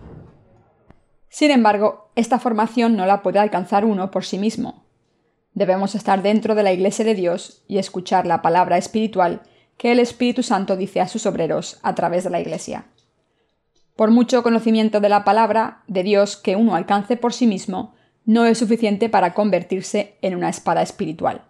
Sin 1.29 1.51
embargo, 1.51 2.11
esta 2.15 2.39
formación 2.39 2.95
no 2.95 3.05
la 3.05 3.23
puede 3.23 3.39
alcanzar 3.39 3.85
uno 3.85 4.11
por 4.11 4.25
sí 4.25 4.37
mismo. 4.37 4.83
Debemos 5.53 5.95
estar 5.95 6.21
dentro 6.21 6.55
de 6.55 6.63
la 6.63 6.73
Iglesia 6.73 7.05
de 7.05 7.15
Dios 7.15 7.63
y 7.67 7.77
escuchar 7.77 8.25
la 8.25 8.41
palabra 8.41 8.77
espiritual 8.77 9.41
que 9.77 9.91
el 9.91 9.99
Espíritu 9.99 10.43
Santo 10.43 10.75
dice 10.75 11.01
a 11.01 11.07
sus 11.07 11.25
obreros 11.25 11.79
a 11.83 11.95
través 11.95 12.23
de 12.23 12.29
la 12.29 12.39
Iglesia. 12.39 12.85
Por 13.95 14.11
mucho 14.11 14.41
conocimiento 14.43 14.99
de 14.99 15.09
la 15.09 15.23
palabra 15.23 15.83
de 15.87 16.03
Dios 16.03 16.37
que 16.37 16.55
uno 16.55 16.75
alcance 16.75 17.17
por 17.17 17.33
sí 17.33 17.45
mismo, 17.45 17.93
no 18.25 18.45
es 18.45 18.57
suficiente 18.57 19.09
para 19.09 19.33
convertirse 19.33 20.17
en 20.21 20.35
una 20.35 20.49
espada 20.49 20.81
espiritual. 20.81 21.43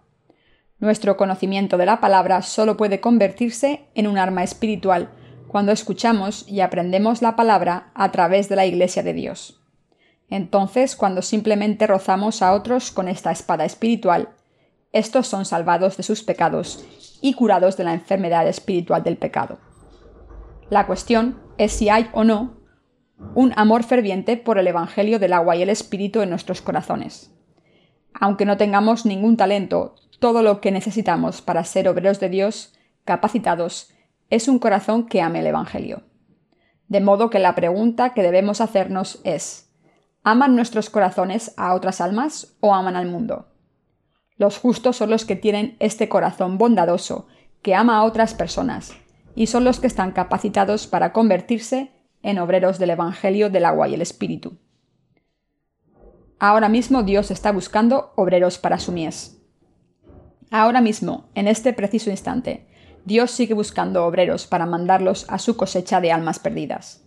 Nuestro 0.79 1.15
conocimiento 1.15 1.77
de 1.77 1.85
la 1.85 2.01
palabra 2.01 2.41
solo 2.41 2.75
puede 2.75 2.99
convertirse 2.99 3.85
en 3.95 4.07
un 4.07 4.17
arma 4.17 4.43
espiritual 4.43 5.09
cuando 5.53 5.71
escuchamos 5.71 6.49
y 6.49 6.61
aprendemos 6.61 7.21
la 7.21 7.35
palabra 7.35 7.91
a 7.93 8.11
través 8.11 8.49
de 8.49 8.55
la 8.55 8.65
Iglesia 8.65 9.03
de 9.03 9.13
Dios. 9.13 9.61
Entonces, 10.27 10.95
cuando 10.95 11.21
simplemente 11.21 11.85
rozamos 11.85 12.41
a 12.41 12.53
otros 12.53 12.89
con 12.89 13.07
esta 13.07 13.31
espada 13.31 13.63
espiritual, 13.63 14.29
estos 14.93 15.27
son 15.27 15.45
salvados 15.45 15.95
de 15.95 16.01
sus 16.01 16.23
pecados 16.23 16.83
y 17.21 17.35
curados 17.35 17.77
de 17.77 17.83
la 17.83 17.93
enfermedad 17.93 18.47
espiritual 18.47 19.03
del 19.03 19.17
pecado. 19.17 19.59
La 20.71 20.87
cuestión 20.87 21.39
es 21.59 21.71
si 21.71 21.87
hay 21.87 22.09
o 22.13 22.23
no 22.23 22.57
un 23.35 23.53
amor 23.55 23.83
ferviente 23.83 24.37
por 24.37 24.57
el 24.57 24.65
Evangelio 24.65 25.19
del 25.19 25.33
agua 25.33 25.55
y 25.55 25.61
el 25.61 25.69
Espíritu 25.69 26.21
en 26.21 26.31
nuestros 26.31 26.63
corazones. 26.63 27.31
Aunque 28.15 28.45
no 28.45 28.57
tengamos 28.57 29.05
ningún 29.05 29.37
talento, 29.37 29.93
todo 30.17 30.41
lo 30.41 30.61
que 30.61 30.71
necesitamos 30.71 31.43
para 31.43 31.63
ser 31.63 31.87
obreros 31.87 32.19
de 32.19 32.29
Dios, 32.29 32.73
capacitados, 33.05 33.92
es 34.33 34.47
un 34.47 34.57
corazón 34.57 35.05
que 35.05 35.21
ame 35.21 35.41
el 35.41 35.45
Evangelio. 35.45 36.01
De 36.87 37.01
modo 37.01 37.29
que 37.29 37.37
la 37.37 37.53
pregunta 37.53 38.15
que 38.15 38.23
debemos 38.23 38.61
hacernos 38.61 39.21
es, 39.23 39.71
¿aman 40.23 40.55
nuestros 40.55 40.89
corazones 40.89 41.53
a 41.55 41.75
otras 41.75 42.01
almas 42.01 42.57
o 42.59 42.73
aman 42.73 42.95
al 42.95 43.05
mundo? 43.05 43.49
Los 44.35 44.57
justos 44.57 44.97
son 44.97 45.11
los 45.11 45.25
que 45.25 45.35
tienen 45.35 45.77
este 45.79 46.09
corazón 46.09 46.57
bondadoso, 46.57 47.27
que 47.61 47.75
ama 47.75 47.97
a 47.97 48.03
otras 48.05 48.33
personas, 48.33 48.93
y 49.35 49.45
son 49.45 49.65
los 49.65 49.79
que 49.79 49.85
están 49.85 50.13
capacitados 50.13 50.87
para 50.87 51.13
convertirse 51.13 51.91
en 52.23 52.39
obreros 52.39 52.79
del 52.79 52.89
Evangelio 52.89 53.51
del 53.51 53.65
agua 53.65 53.87
y 53.87 53.93
el 53.93 54.01
Espíritu. 54.01 54.57
Ahora 56.39 56.69
mismo 56.69 57.03
Dios 57.03 57.29
está 57.29 57.51
buscando 57.51 58.13
obreros 58.15 58.57
para 58.57 58.79
su 58.79 58.93
mies. 58.93 59.39
Ahora 60.49 60.81
mismo, 60.81 61.29
en 61.35 61.47
este 61.47 61.71
preciso 61.71 62.09
instante, 62.09 62.72
Dios 63.05 63.31
sigue 63.31 63.53
buscando 63.53 64.05
obreros 64.05 64.47
para 64.47 64.65
mandarlos 64.65 65.25
a 65.27 65.39
su 65.39 65.57
cosecha 65.57 65.99
de 65.99 66.11
almas 66.11 66.39
perdidas. 66.39 67.03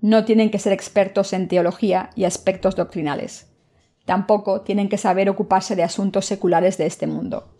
No 0.00 0.24
tienen 0.24 0.50
que 0.50 0.58
ser 0.58 0.72
expertos 0.72 1.32
en 1.32 1.48
teología 1.48 2.10
y 2.14 2.24
aspectos 2.24 2.76
doctrinales. 2.76 3.48
Tampoco 4.04 4.62
tienen 4.62 4.88
que 4.88 4.98
saber 4.98 5.28
ocuparse 5.28 5.76
de 5.76 5.82
asuntos 5.82 6.26
seculares 6.26 6.78
de 6.78 6.86
este 6.86 7.06
mundo. 7.06 7.54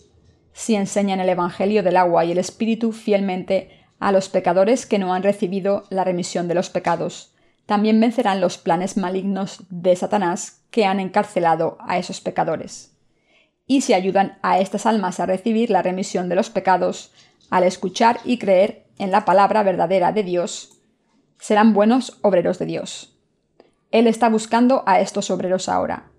Si 0.52 0.74
enseñan 0.74 1.20
el 1.20 1.28
Evangelio 1.28 1.82
del 1.82 1.96
agua 1.96 2.24
y 2.24 2.32
el 2.32 2.38
Espíritu 2.38 2.92
fielmente 2.92 3.70
a 4.00 4.12
los 4.12 4.28
pecadores 4.28 4.86
que 4.86 4.98
no 4.98 5.14
han 5.14 5.22
recibido 5.22 5.84
la 5.90 6.04
remisión 6.04 6.48
de 6.48 6.54
los 6.54 6.70
pecados, 6.70 7.34
también 7.66 8.00
vencerán 8.00 8.40
los 8.40 8.56
planes 8.56 8.96
malignos 8.96 9.64
de 9.68 9.94
Satanás 9.94 10.62
que 10.70 10.84
han 10.86 11.00
encarcelado 11.00 11.76
a 11.80 11.98
esos 11.98 12.20
pecadores. 12.20 12.96
Y 13.66 13.82
si 13.82 13.92
ayudan 13.92 14.38
a 14.42 14.58
estas 14.58 14.86
almas 14.86 15.20
a 15.20 15.26
recibir 15.26 15.68
la 15.70 15.82
remisión 15.82 16.30
de 16.30 16.34
los 16.34 16.48
pecados, 16.48 17.12
al 17.50 17.64
escuchar 17.64 18.20
y 18.24 18.38
creer 18.38 18.86
en 18.98 19.10
la 19.10 19.24
palabra 19.24 19.62
verdadera 19.62 20.12
de 20.12 20.22
Dios, 20.22 20.78
serán 21.38 21.72
buenos 21.72 22.18
obreros 22.22 22.58
de 22.58 22.66
Dios. 22.66 23.16
Él 23.90 24.06
está 24.06 24.28
buscando 24.28 24.82
a 24.86 25.00
estos 25.00 25.30
obreros 25.30 25.68
ahora. 25.68 26.10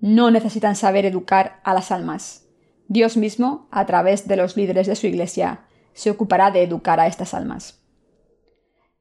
No 0.00 0.30
necesitan 0.30 0.76
saber 0.76 1.04
educar 1.06 1.60
a 1.64 1.74
las 1.74 1.90
almas. 1.90 2.46
Dios 2.88 3.16
mismo, 3.16 3.68
a 3.70 3.86
través 3.86 4.28
de 4.28 4.36
los 4.36 4.56
líderes 4.56 4.86
de 4.86 4.96
su 4.96 5.06
iglesia, 5.06 5.64
se 5.94 6.10
ocupará 6.10 6.50
de 6.50 6.62
educar 6.62 7.00
a 7.00 7.06
estas 7.06 7.34
almas. 7.34 7.80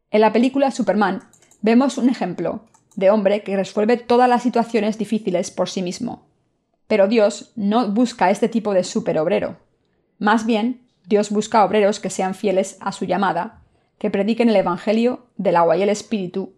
En 0.09 0.21
la 0.21 0.33
película 0.33 0.71
Superman 0.71 1.23
vemos 1.61 1.97
un 1.97 2.09
ejemplo 2.09 2.65
de 2.95 3.09
hombre 3.09 3.43
que 3.43 3.55
resuelve 3.55 3.97
todas 3.97 4.29
las 4.29 4.43
situaciones 4.43 4.97
difíciles 4.97 5.51
por 5.51 5.69
sí 5.69 5.81
mismo. 5.81 6.27
Pero 6.87 7.07
Dios 7.07 7.51
no 7.55 7.89
busca 7.91 8.29
este 8.29 8.49
tipo 8.49 8.73
de 8.73 8.83
superobrero. 8.83 9.57
Más 10.19 10.45
bien, 10.45 10.87
Dios 11.11 11.29
busca 11.29 11.65
obreros 11.65 11.99
que 11.99 12.09
sean 12.09 12.33
fieles 12.33 12.77
a 12.79 12.93
su 12.93 13.03
llamada, 13.03 13.63
que 13.99 14.09
prediquen 14.09 14.47
el 14.47 14.55
Evangelio 14.55 15.27
del 15.35 15.57
agua 15.57 15.75
y 15.75 15.81
el 15.81 15.89
Espíritu 15.89 16.53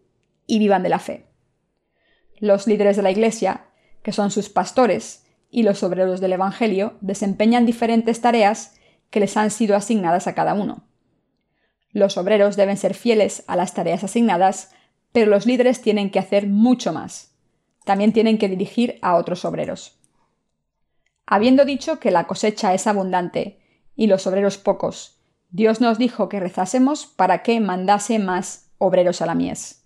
y 0.46 0.60
vivan 0.60 0.84
de 0.84 0.90
la 0.90 1.00
fe. 1.00 1.26
Los 2.38 2.68
líderes 2.68 2.96
de 2.96 3.02
la 3.02 3.10
Iglesia, 3.10 3.66
que 4.04 4.12
son 4.12 4.30
sus 4.30 4.50
pastores, 4.50 5.26
y 5.50 5.64
los 5.64 5.82
obreros 5.82 6.22
del 6.22 6.34
Evangelio 6.34 7.00
desempeñan 7.02 7.66
diferentes 7.66 8.22
tareas 8.22 8.76
que 9.10 9.20
les 9.20 9.38
han 9.38 9.50
sido 9.50 9.76
asignadas 9.76 10.28
a 10.28 10.36
cada 10.36 10.54
uno. 10.54 10.84
Los 11.90 12.16
obreros 12.18 12.56
deben 12.56 12.78
ser 12.78 12.94
fieles 12.94 13.44
a 13.48 13.56
las 13.56 13.74
tareas 13.74 14.04
asignadas, 14.04 14.70
pero 15.12 15.32
los 15.32 15.48
líderes 15.48 15.82
tienen 15.82 16.12
que 16.12 16.20
hacer 16.20 16.46
mucho 16.46 16.94
más. 16.94 17.34
También 17.86 18.14
tienen 18.14 18.38
que 18.38 18.50
dirigir 18.50 19.00
a 19.02 19.16
otros 19.16 19.46
obreros. 19.46 19.98
Habiendo 21.26 21.66
dicho 21.66 22.00
que 22.00 22.12
la 22.12 22.28
cosecha 22.28 22.76
es 22.76 22.86
abundante 22.86 23.63
y 23.96 24.08
los 24.08 24.28
obreros 24.28 24.58
pocos. 24.58 25.20
Dios 25.50 25.82
nos 25.82 25.98
dijo 25.98 26.30
que 26.30 26.40
rezásemos 26.40 27.06
para 27.06 27.44
que 27.44 27.60
mandase 27.60 28.20
más 28.20 28.72
obreros 28.78 29.22
a 29.22 29.26
la 29.26 29.36
mies. 29.36 29.86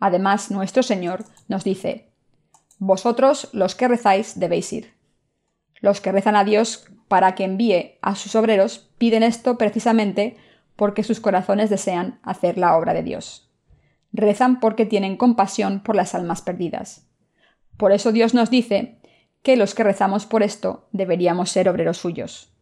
Además, 0.00 0.50
nuestro 0.50 0.82
Señor 0.82 1.24
nos 1.48 1.64
dice, 1.64 2.08
Vosotros 2.78 3.48
los 3.52 3.74
que 3.74 3.88
rezáis 3.88 4.38
debéis 4.38 4.72
ir. 4.72 4.94
Los 5.80 6.00
que 6.00 6.12
rezan 6.12 6.36
a 6.36 6.44
Dios 6.44 6.86
para 7.08 7.34
que 7.34 7.44
envíe 7.44 7.98
a 8.02 8.14
sus 8.14 8.36
obreros 8.36 8.90
piden 8.98 9.22
esto 9.22 9.58
precisamente 9.58 10.36
porque 10.76 11.02
sus 11.02 11.18
corazones 11.18 11.70
desean 11.70 12.20
hacer 12.22 12.56
la 12.56 12.76
obra 12.76 12.94
de 12.94 13.02
Dios. 13.02 13.50
Rezan 14.12 14.60
porque 14.60 14.86
tienen 14.86 15.16
compasión 15.16 15.80
por 15.80 15.96
las 15.96 16.14
almas 16.14 16.40
perdidas. 16.40 17.08
Por 17.76 17.92
eso 17.92 18.12
Dios 18.12 18.32
nos 18.32 18.48
dice 18.48 19.00
que 19.42 19.56
los 19.56 19.74
que 19.74 19.84
rezamos 19.84 20.24
por 20.24 20.42
esto 20.42 20.88
deberíamos 20.92 21.50
ser 21.50 21.68
obreros 21.68 21.98
suyos. 21.98 22.52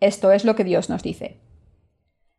Esto 0.00 0.32
es 0.32 0.44
lo 0.44 0.54
que 0.56 0.64
Dios 0.64 0.88
nos 0.88 1.02
dice. 1.02 1.40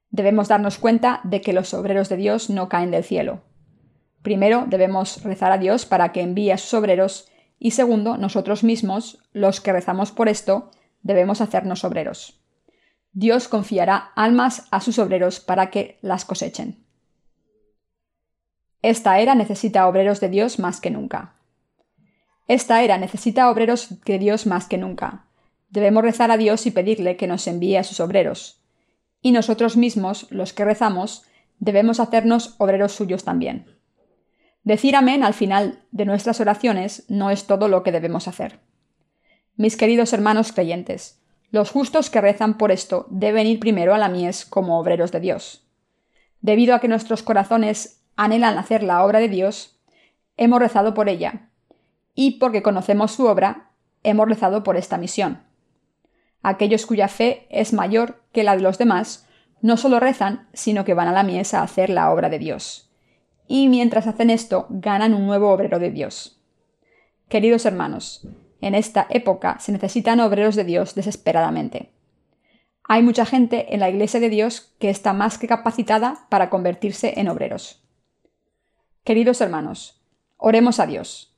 Debemos 0.10 0.48
darnos 0.48 0.78
cuenta 0.78 1.22
de 1.24 1.42
que 1.42 1.54
los 1.54 1.74
obreros 1.74 2.10
de 2.10 2.18
Dios 2.18 2.50
no 2.50 2.70
caen 2.70 2.92
del 2.92 3.04
cielo. 3.04 3.42
Primero, 4.22 4.66
debemos 4.68 5.24
rezar 5.24 5.51
a 5.51 5.58
Dios 5.58 5.86
para 5.86 6.12
que 6.12 6.22
envíe 6.22 6.51
a 6.51 6.58
sus 6.58 6.74
obreros 6.74 7.30
y 7.60 7.72
segundo, 7.72 8.18
nosotros 8.18 8.63
mismos, 8.63 9.20
los 9.34 9.60
que 9.60 9.74
rezamos 9.74 10.12
por 10.12 10.30
esto, 10.30 10.72
debemos 11.04 11.42
hacernos 11.42 11.84
obreros. 11.84 12.42
Dios 13.12 13.48
confiará 13.48 14.12
almas 14.16 14.68
a 14.72 14.80
sus 14.80 14.98
obreros 14.98 15.39
para 15.39 15.70
que 15.70 16.00
las 16.01 16.25
cosechen. 16.25 16.86
Esta 18.82 19.20
era 19.20 19.36
necesita 19.36 19.88
obreros 19.88 20.22
de 20.22 20.30
Dios 20.30 20.58
más 20.58 20.80
que 20.80 20.89
nunca. 20.89 21.36
Esta 22.48 22.82
era 22.82 22.98
necesita 22.98 23.50
obreros 23.50 24.01
de 24.06 24.20
Dios 24.20 24.46
más 24.46 24.68
que 24.68 24.78
nunca. 24.78 25.25
Debemos 25.70 26.04
rezar 26.04 26.32
a 26.32 26.38
Dios 26.38 26.66
y 26.66 26.72
pedirle 26.72 27.16
que 27.16 27.28
nos 27.28 27.48
envíe 27.48 27.76
a 27.76 27.84
sus 27.84 28.00
obreros. 28.00 28.62
Y 29.22 29.32
nosotros 29.32 29.78
mismos, 29.78 30.28
los 30.32 30.54
que 30.54 30.66
rezamos, 30.66 31.24
debemos 31.60 32.00
hacernos 32.00 32.56
obreros 32.58 32.94
suyos 32.94 33.24
también. 33.24 33.66
Decir 34.64 34.96
amén 34.96 35.24
al 35.24 35.34
final 35.34 35.84
de 35.92 36.06
nuestras 36.06 36.40
oraciones 36.40 37.06
no 37.08 37.32
es 37.32 37.46
todo 37.46 37.68
lo 37.68 37.84
que 37.84 37.92
debemos 37.92 38.28
hacer. 38.28 38.60
Mis 39.56 39.78
queridos 39.78 40.14
hermanos 40.14 40.52
creyentes, 40.52 41.22
los 41.52 41.72
justos 41.72 42.10
que 42.10 42.22
rezan 42.22 42.58
por 42.58 42.72
esto 42.72 43.08
deben 43.10 43.48
ir 43.48 43.60
primero 43.60 43.94
a 43.94 43.98
la 43.98 44.10
mies 44.10 44.46
como 44.46 44.80
obreros 44.80 45.12
de 45.12 45.20
Dios. 45.20 45.66
Debido 46.42 46.76
a 46.76 46.80
que 46.80 46.88
nuestros 46.88 47.24
corazones 47.24 48.04
anhelan 48.16 48.58
hacer 48.58 48.84
la 48.84 49.04
obra 49.04 49.20
de 49.20 49.30
Dios, 49.30 49.80
hemos 50.38 50.60
rezado 50.60 50.94
por 50.94 51.10
ella, 51.10 51.50
y 52.16 52.40
porque 52.40 52.62
conocemos 52.62 53.12
su 53.12 53.26
obra, 53.26 53.72
hemos 54.04 54.28
rezado 54.28 54.64
por 54.64 54.78
esta 54.78 54.98
misión. 54.98 55.49
Aquellos 56.41 56.86
cuya 56.86 57.08
fe 57.08 57.48
es 57.50 57.74
mayor 57.74 58.24
que 58.31 58.43
la 58.43 58.55
de 58.55 58.62
los 58.62 58.77
demás, 58.77 59.27
no 59.62 59.77
solo 59.77 60.00
rezan, 60.00 60.48
sino 60.53 60.86
que 60.86 60.93
van 60.93 61.08
a 61.08 61.12
la 61.12 61.24
mies 61.24 61.53
a 61.53 61.63
hacer 61.63 61.89
la 61.89 62.12
obra 62.12 62.29
de 62.29 62.39
Dios. 62.39 62.89
Y 63.48 63.67
mientras 63.67 64.08
hacen 64.08 64.29
esto, 64.29 64.67
ganan 64.69 65.13
un 65.13 65.25
nuevo 65.25 65.51
obrero 65.51 65.79
de 65.79 65.91
Dios. 65.91 66.39
Queridos 67.27 67.65
hermanos, 67.65 68.27
en 68.62 68.75
esta 68.75 69.08
época 69.10 69.58
se 69.60 69.72
necesitan 69.72 70.19
obreros 70.19 70.55
de 70.55 70.63
Dios 70.63 70.96
desesperadamente. 70.96 71.91
Hay 72.84 73.03
mucha 73.03 73.25
gente 73.25 73.74
en 73.74 73.81
la 73.81 73.89
Iglesia 73.89 74.19
de 74.19 74.29
Dios 74.29 74.74
que 74.79 74.89
está 74.89 75.13
más 75.13 75.38
que 75.38 75.48
capacitada 75.48 76.25
para 76.29 76.50
convertirse 76.50 77.19
en 77.19 77.27
obreros. 77.27 77.84
Queridos 79.03 79.41
hermanos, 79.41 80.01
oremos 80.38 80.79
a 80.79 80.88
Dios. 80.88 81.36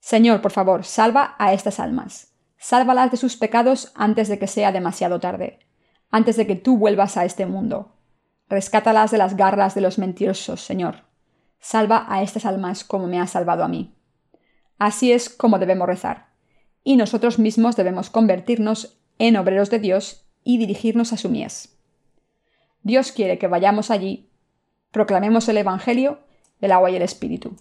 Señor, 0.00 0.40
por 0.40 0.52
favor, 0.52 0.84
salva 0.84 1.36
a 1.38 1.52
estas 1.52 1.80
almas. 1.80 2.27
Sálvalas 2.58 3.10
de 3.10 3.16
sus 3.16 3.36
pecados 3.36 3.92
antes 3.94 4.28
de 4.28 4.38
que 4.38 4.48
sea 4.48 4.72
demasiado 4.72 5.20
tarde, 5.20 5.60
antes 6.10 6.36
de 6.36 6.46
que 6.46 6.56
tú 6.56 6.76
vuelvas 6.76 7.16
a 7.16 7.24
este 7.24 7.46
mundo. 7.46 7.94
Rescátalas 8.48 9.10
de 9.10 9.18
las 9.18 9.36
garras 9.36 9.74
de 9.74 9.80
los 9.80 9.98
mentirosos, 9.98 10.60
Señor. 10.60 11.04
Salva 11.60 12.06
a 12.08 12.22
estas 12.22 12.44
almas 12.44 12.84
como 12.84 13.06
me 13.06 13.20
has 13.20 13.30
salvado 13.30 13.62
a 13.62 13.68
mí. 13.68 13.94
Así 14.78 15.12
es 15.12 15.28
como 15.28 15.58
debemos 15.58 15.86
rezar. 15.86 16.28
Y 16.82 16.96
nosotros 16.96 17.38
mismos 17.38 17.76
debemos 17.76 18.10
convertirnos 18.10 18.98
en 19.18 19.36
obreros 19.36 19.70
de 19.70 19.78
Dios 19.78 20.26
y 20.44 20.58
dirigirnos 20.58 21.12
a 21.12 21.16
su 21.16 21.28
mies. 21.28 21.76
Dios 22.82 23.12
quiere 23.12 23.38
que 23.38 23.48
vayamos 23.48 23.90
allí, 23.90 24.30
proclamemos 24.90 25.48
el 25.48 25.58
Evangelio 25.58 26.20
del 26.60 26.72
agua 26.72 26.90
y 26.90 26.96
el 26.96 27.02
Espíritu. 27.02 27.56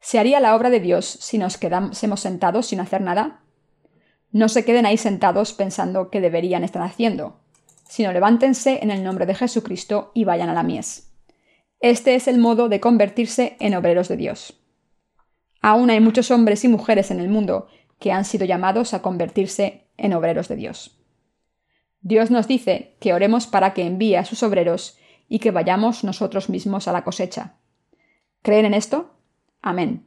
¿Se 0.00 0.18
haría 0.18 0.40
la 0.40 0.54
obra 0.54 0.70
de 0.70 0.80
Dios 0.80 1.06
si 1.06 1.38
nos 1.38 1.58
quedásemos 1.58 2.20
sentados 2.20 2.66
sin 2.66 2.80
hacer 2.80 3.00
nada? 3.00 3.42
No 4.30 4.48
se 4.48 4.64
queden 4.64 4.86
ahí 4.86 4.96
sentados 4.96 5.52
pensando 5.52 6.10
que 6.10 6.20
deberían 6.20 6.64
estar 6.64 6.82
haciendo, 6.82 7.40
sino 7.88 8.12
levántense 8.12 8.80
en 8.82 8.90
el 8.90 9.02
nombre 9.02 9.26
de 9.26 9.34
Jesucristo 9.34 10.12
y 10.14 10.24
vayan 10.24 10.48
a 10.48 10.54
la 10.54 10.62
mies. 10.62 11.10
Este 11.80 12.14
es 12.14 12.28
el 12.28 12.38
modo 12.38 12.68
de 12.68 12.80
convertirse 12.80 13.56
en 13.60 13.74
obreros 13.74 14.08
de 14.08 14.16
Dios. 14.16 14.60
Aún 15.60 15.90
hay 15.90 16.00
muchos 16.00 16.30
hombres 16.30 16.64
y 16.64 16.68
mujeres 16.68 17.10
en 17.10 17.20
el 17.20 17.28
mundo 17.28 17.68
que 17.98 18.12
han 18.12 18.24
sido 18.24 18.44
llamados 18.44 18.94
a 18.94 19.02
convertirse 19.02 19.88
en 19.96 20.12
obreros 20.12 20.48
de 20.48 20.56
Dios. 20.56 20.98
Dios 22.00 22.30
nos 22.30 22.46
dice 22.46 22.96
que 23.00 23.12
oremos 23.12 23.46
para 23.46 23.74
que 23.74 23.82
envíe 23.82 24.14
a 24.14 24.24
sus 24.24 24.42
obreros 24.42 24.98
y 25.28 25.40
que 25.40 25.50
vayamos 25.50 26.04
nosotros 26.04 26.48
mismos 26.48 26.88
a 26.88 26.92
la 26.92 27.04
cosecha. 27.04 27.56
¿Creen 28.42 28.66
en 28.66 28.74
esto? 28.74 29.17
Amén. 29.62 30.06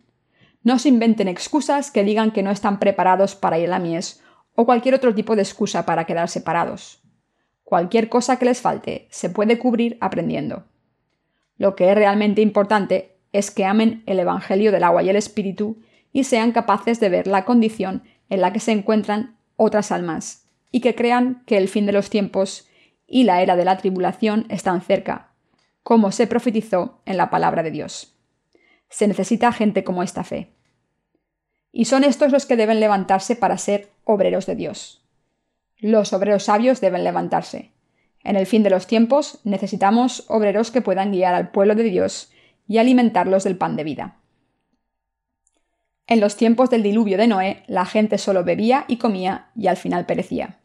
No 0.64 0.80
se 0.80 0.90
inventen 0.90 1.28
excusas 1.28 1.92
que 1.92 2.04
digan 2.04 2.32
que 2.32 2.44
no 2.44 2.52
están 2.52 2.80
preparados 2.80 3.36
para 3.36 3.58
ir 3.60 3.68
a 3.68 3.72
la 3.72 3.80
mies 3.80 4.22
o 4.56 4.66
cualquier 4.66 4.96
otro 4.96 5.16
tipo 5.16 5.36
de 5.36 5.42
excusa 5.42 5.86
para 5.86 6.06
quedar 6.06 6.30
separados. 6.30 7.02
Cualquier 7.64 8.10
cosa 8.10 8.38
que 8.38 8.46
les 8.46 8.62
falte 8.62 9.08
se 9.10 9.30
puede 9.30 9.58
cubrir 9.58 9.98
aprendiendo. 10.02 10.66
Lo 11.58 11.76
que 11.76 11.90
es 11.90 11.96
realmente 11.96 12.42
importante 12.42 13.16
es 13.32 13.50
que 13.50 13.66
amen 13.66 14.04
el 14.06 14.20
Evangelio 14.20 14.72
del 14.72 14.84
agua 14.84 15.04
y 15.04 15.10
el 15.10 15.16
Espíritu 15.16 15.78
y 16.12 16.26
sean 16.26 16.52
capaces 16.52 17.00
de 17.00 17.10
ver 17.10 17.28
la 17.28 17.46
condición 17.46 18.04
en 18.30 18.42
la 18.42 18.52
que 18.54 18.60
se 18.60 18.72
encuentran 18.72 19.38
otras 19.56 19.92
almas 19.92 20.48
y 20.72 20.82
que 20.82 20.96
crean 20.96 21.44
que 21.46 21.58
el 21.58 21.68
fin 21.68 21.86
de 21.86 21.92
los 21.92 22.10
tiempos 22.10 22.68
y 23.08 23.24
la 23.24 23.42
era 23.42 23.56
de 23.56 23.66
la 23.66 23.78
tribulación 23.78 24.46
están 24.50 24.82
cerca, 24.82 25.34
como 25.84 26.12
se 26.12 26.28
profetizó 26.28 27.02
en 27.06 27.18
la 27.18 27.30
palabra 27.30 27.64
de 27.64 27.72
Dios. 27.72 28.16
Se 28.92 29.08
necesita 29.08 29.52
gente 29.52 29.84
como 29.84 30.04
esta 30.04 30.24
fe. 30.24 30.54
Y 31.72 31.86
son 31.86 32.04
estos 32.04 32.32
los 32.32 32.46
que 32.46 32.58
deben 32.58 32.80
levantarse 32.80 33.36
para 33.36 33.58
ser 33.58 33.90
obreros 34.04 34.46
de 34.46 34.56
Dios. 34.56 35.04
Los 35.80 36.14
obreros 36.14 36.44
sabios 36.44 36.82
deben 36.82 37.04
levantarse. 37.04 37.72
En 38.24 38.36
el 38.36 38.46
fin 38.46 38.62
de 38.62 38.70
los 38.70 38.86
tiempos 38.86 39.40
necesitamos 39.44 40.26
obreros 40.28 40.70
que 40.70 40.82
puedan 40.82 41.12
guiar 41.12 41.34
al 41.34 41.50
pueblo 41.50 41.74
de 41.74 41.84
Dios 41.84 42.32
y 42.68 42.78
alimentarlos 42.78 43.44
del 43.44 43.58
pan 43.58 43.76
de 43.76 43.84
vida. 43.84 44.18
En 46.06 46.20
los 46.20 46.36
tiempos 46.36 46.70
del 46.70 46.84
diluvio 46.84 47.18
de 47.18 47.28
Noé, 47.28 47.64
la 47.68 47.86
gente 47.86 48.18
solo 48.18 48.44
bebía 48.44 48.86
y 48.88 48.98
comía 48.98 49.50
y 49.56 49.68
al 49.68 49.78
final 49.78 50.06
perecía. 50.06 50.60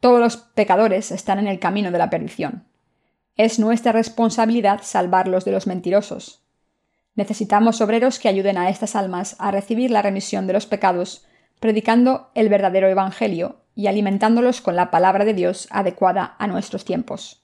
Todos 0.00 0.18
los 0.18 0.36
pecadores 0.36 1.10
están 1.10 1.38
en 1.38 1.46
el 1.46 1.58
camino 1.58 1.90
de 1.90 1.98
la 1.98 2.10
perdición. 2.10 2.66
Es 3.36 3.58
nuestra 3.58 3.92
responsabilidad 3.92 4.80
salvarlos 4.82 5.44
de 5.44 5.52
los 5.52 5.66
mentirosos. 5.66 6.43
Necesitamos 7.14 7.80
obreros 7.80 8.18
que 8.18 8.28
ayuden 8.28 8.58
a 8.58 8.68
estas 8.68 8.96
almas 8.96 9.36
a 9.38 9.50
recibir 9.50 9.90
la 9.90 10.02
remisión 10.02 10.46
de 10.46 10.52
los 10.52 10.66
pecados, 10.66 11.24
predicando 11.60 12.30
el 12.34 12.48
verdadero 12.48 12.88
Evangelio 12.88 13.60
y 13.74 13.86
alimentándolos 13.86 14.60
con 14.60 14.76
la 14.76 14.90
palabra 14.90 15.24
de 15.24 15.34
Dios 15.34 15.68
adecuada 15.70 16.34
a 16.38 16.46
nuestros 16.46 16.84
tiempos. 16.84 17.42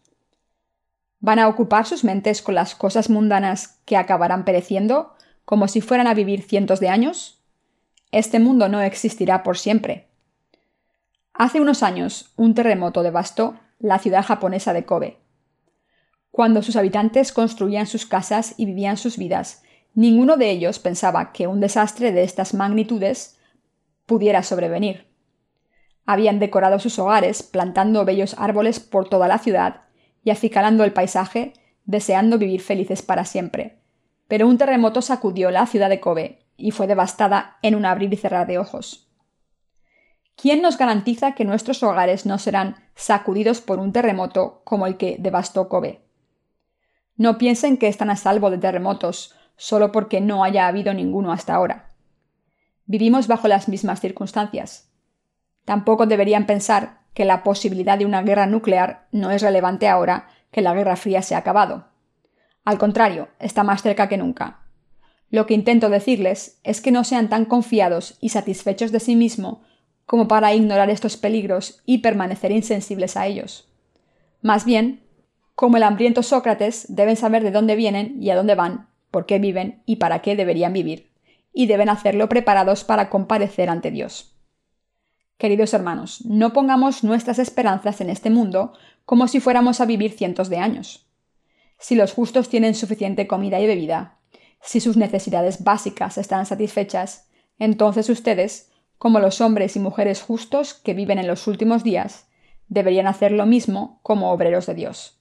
¿Van 1.21 1.39
a 1.39 1.49
ocupar 1.49 1.87
sus 1.87 2.03
mentes 2.03 2.43
con 2.43 2.55
las 2.55 2.75
cosas 2.75 3.11
mundanas 3.11 3.81
que 3.85 3.97
acabarán 3.97 4.45
pereciendo, 4.45 5.15
como 5.45 5.69
si 5.69 5.81
fueran 5.81 6.07
a 6.07 6.15
vivir 6.15 6.43
cientos 6.43 6.81
de 6.81 6.89
años? 6.89 7.43
Este 8.11 8.41
mundo 8.41 8.69
no 8.69 8.81
existirá 8.81 9.43
por 9.43 9.59
siempre. 9.59 10.09
Hace 11.35 11.61
unos 11.61 11.83
años, 11.83 12.33
un 12.37 12.55
terremoto 12.55 13.03
devastó 13.03 13.55
la 13.79 13.99
ciudad 13.99 14.25
japonesa 14.25 14.73
de 14.73 14.85
Kobe. 14.85 15.20
Cuando 16.31 16.63
sus 16.63 16.77
habitantes 16.77 17.33
construían 17.33 17.87
sus 17.87 18.07
casas 18.07 18.55
y 18.57 18.67
vivían 18.67 18.97
sus 18.97 19.19
vidas, 19.19 19.63
ninguno 19.95 20.37
de 20.37 20.51
ellos 20.51 20.79
pensaba 20.79 21.33
que 21.33 21.47
un 21.47 21.61
desastre 21.61 22.13
de 22.13 22.23
estas 22.23 22.55
magnitudes 22.55 23.39
pudiera 24.07 24.43
sobrevenir. 24.43 25.09
Habían 26.07 26.39
decorado 26.39 26.79
sus 26.79 26.99
hogares 26.99 27.43
plantando 27.43 28.05
bellos 28.05 28.35
árboles 28.39 28.81
por 28.81 29.09
toda 29.09 29.29
la 29.29 29.39
ciudad 29.39 29.83
y 30.25 30.31
acicalando 30.31 30.85
el 30.85 30.93
paisaje, 30.93 31.53
deseando 31.85 32.39
vivir 32.39 32.61
felices 32.61 33.03
para 33.03 33.25
siempre. 33.25 33.81
Pero 34.29 34.47
un 34.47 34.59
terremoto 34.59 35.03
sacudió 35.03 35.51
la 35.51 35.67
ciudad 35.67 35.89
de 35.89 36.01
Kobe 36.01 36.47
y 36.57 36.71
fue 36.71 36.87
devastada 36.87 37.59
en 37.63 37.75
un 37.75 37.85
abrir 37.85 38.13
y 38.13 38.17
cerrar 38.17 38.47
de 38.47 38.59
ojos. 38.59 39.09
¿Quién 40.37 40.63
nos 40.63 40.79
garantiza 40.79 41.35
que 41.35 41.45
nuestros 41.45 41.83
hogares 41.83 42.25
no 42.25 42.39
serán 42.39 42.77
sacudidos 42.95 43.61
por 43.61 43.79
un 43.79 43.93
terremoto 43.93 44.63
como 44.65 44.87
el 44.87 44.97
que 44.97 45.17
devastó 45.19 45.69
Kobe? 45.69 46.10
No 47.21 47.37
piensen 47.37 47.77
que 47.77 47.87
están 47.87 48.09
a 48.09 48.17
salvo 48.17 48.51
de 48.51 48.57
terremotos 48.57 49.35
solo 49.59 49.93
porque 49.93 50.23
no 50.23 50.43
haya 50.43 50.67
habido 50.67 50.95
ninguno 50.95 51.33
hasta 51.33 51.55
ahora. 51.55 51.91
Vivimos 52.87 53.27
bajo 53.27 53.47
las 53.47 53.69
mismas 53.69 54.01
circunstancias. 54.01 54.89
Tampoco 55.67 56.07
deberían 56.07 56.47
pensar 56.47 57.01
que 57.13 57.27
la 57.27 57.43
posibilidad 57.43 57.99
de 57.99 58.07
una 58.07 58.23
guerra 58.23 58.47
nuclear 58.47 59.07
no 59.13 59.31
es 59.33 59.43
relevante 59.43 59.87
ahora 59.87 60.29
que 60.51 60.63
la 60.63 60.73
Guerra 60.73 60.97
Fría 60.97 61.21
se 61.21 61.35
ha 61.35 61.39
acabado. 61.39 61.89
Al 62.65 62.79
contrario, 62.79 63.29
está 63.39 63.65
más 63.65 63.83
cerca 63.83 64.09
que 64.09 64.17
nunca. 64.17 64.61
Lo 65.29 65.45
que 65.45 65.53
intento 65.53 65.91
decirles 65.91 66.59
es 66.65 66.81
que 66.81 66.91
no 66.91 67.05
sean 67.05 67.29
tan 67.29 67.45
confiados 67.45 68.17
y 68.23 68.31
satisfechos 68.31 68.93
de 68.93 69.01
sí 69.01 69.15
mismos 69.15 69.59
como 70.07 70.27
para 70.27 70.55
ignorar 70.55 70.89
estos 70.89 71.19
peligros 71.19 71.83
y 71.85 71.99
permanecer 71.99 72.51
insensibles 72.51 73.19
a 73.19 73.27
ellos. 73.27 73.69
Más 74.41 74.65
bien, 74.65 75.03
como 75.61 75.77
el 75.77 75.83
hambriento 75.83 76.23
Sócrates, 76.23 76.87
deben 76.89 77.17
saber 77.17 77.43
de 77.43 77.51
dónde 77.51 77.77
vienen 77.77 78.17
y 78.19 78.31
a 78.31 78.35
dónde 78.35 78.55
van, 78.55 78.89
por 79.11 79.27
qué 79.27 79.39
viven 79.39 79.83
y 79.85 79.97
para 79.97 80.23
qué 80.23 80.35
deberían 80.35 80.73
vivir, 80.73 81.11
y 81.53 81.67
deben 81.67 81.91
hacerlo 81.91 82.31
preparados 82.31 82.83
para 82.83 83.11
comparecer 83.11 83.69
ante 83.69 83.91
Dios. 83.91 84.35
Queridos 85.37 85.75
hermanos, 85.75 86.25
no 86.25 86.55
pongamos 86.55 87.05
nuestras 87.05 87.39
esperanzas 87.39 88.01
en 88.01 88.09
este 88.09 88.31
mundo 88.31 88.73
como 89.05 89.29
si 89.29 89.39
fuéramos 89.39 89.83
a 89.83 89.85
vivir 89.85 90.13
cientos 90.13 90.49
de 90.49 90.57
años. 90.57 91.05
Si 91.79 91.95
los 91.95 92.15
justos 92.15 92.49
tienen 92.49 92.75
suficiente 92.75 93.27
comida 93.27 93.61
y 93.61 93.67
bebida, 93.67 94.17
si 94.63 94.81
sus 94.81 94.97
necesidades 94.97 95.63
básicas 95.63 96.17
están 96.17 96.47
satisfechas, 96.47 97.29
entonces 97.59 98.09
ustedes, 98.09 98.73
como 98.97 99.21
los 99.21 99.43
hombres 99.43 99.77
y 99.77 99.79
mujeres 99.79 100.23
justos 100.23 100.73
que 100.73 100.95
viven 100.95 101.19
en 101.19 101.27
los 101.27 101.47
últimos 101.47 101.85
días, 101.85 102.29
deberían 102.69 103.07
hacer 103.07 103.31
lo 103.33 103.45
mismo 103.45 104.01
como 104.03 104.33
obreros 104.33 104.65
de 104.65 104.73
Dios. 104.73 105.20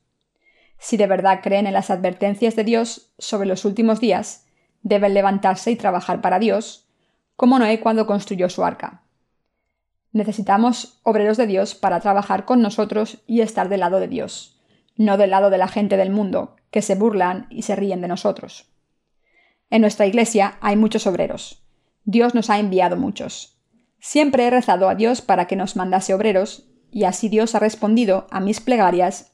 Si 0.80 0.98
de 0.98 1.08
verdad 1.08 1.42
creen 1.44 1.68
en 1.68 1.74
las 1.74 1.90
advertencias 1.90 2.56
de 2.56 2.64
Dios 2.64 3.12
sobre 3.20 3.48
los 3.48 3.66
últimos 3.66 4.00
días, 4.00 4.48
deben 4.82 5.14
levantarse 5.14 5.72
y 5.72 5.76
trabajar 5.76 6.22
para 6.22 6.40
Dios, 6.40 6.88
como 7.36 7.60
Noé 7.60 7.82
cuando 7.82 8.08
construyó 8.08 8.50
su 8.50 8.64
arca. 8.64 9.04
Necesitamos 10.12 11.00
obreros 11.04 11.38
de 11.38 11.48
Dios 11.48 11.76
para 11.76 12.00
trabajar 12.00 12.46
con 12.46 12.62
nosotros 12.62 13.20
y 13.28 13.42
estar 13.42 13.70
del 13.70 13.82
lado 13.82 14.00
de 14.00 14.08
Dios, 14.08 14.60
no 14.96 15.18
del 15.18 15.30
lado 15.30 15.50
de 15.50 15.58
la 15.58 15.68
gente 15.68 15.98
del 15.98 16.10
mundo, 16.10 16.56
que 16.72 16.82
se 16.82 16.96
burlan 16.96 17.46
y 17.50 17.64
se 17.64 17.76
ríen 17.76 18.02
de 18.02 18.08
nosotros. 18.08 18.72
En 19.70 19.82
nuestra 19.82 20.08
iglesia 20.08 20.58
hay 20.62 20.78
muchos 20.78 21.06
obreros. 21.06 21.64
Dios 22.06 22.34
nos 22.34 22.50
ha 22.50 22.58
enviado 22.58 22.96
muchos. 22.96 23.60
Siempre 24.00 24.46
he 24.46 24.50
rezado 24.50 24.90
a 24.90 24.96
Dios 24.96 25.22
para 25.22 25.46
que 25.46 25.56
nos 25.56 25.76
mandase 25.76 26.14
obreros, 26.14 26.70
y 26.90 27.04
así 27.04 27.30
Dios 27.30 27.54
ha 27.54 27.60
respondido 27.60 28.26
a 28.32 28.40
mis 28.40 28.62
plegarias 28.62 29.29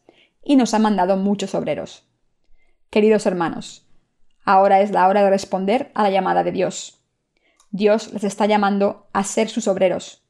y 0.45 0.55
nos 0.55 0.73
ha 0.73 0.79
mandado 0.79 1.17
muchos 1.17 1.53
obreros. 1.55 2.07
Queridos 2.89 3.25
hermanos, 3.25 3.85
Ahora 4.45 4.81
es 4.81 4.91
la 4.91 5.07
hora 5.07 5.23
de 5.23 5.31
responder 5.31 5.91
a 5.95 6.03
la 6.03 6.11
llamada 6.11 6.43
de 6.43 6.51
Dios. 6.51 7.01
Dios 7.71 8.13
les 8.13 8.23
está 8.23 8.45
llamando 8.45 9.09
a 9.11 9.23
ser 9.23 9.49
sus 9.49 9.67
obreros. 9.67 10.23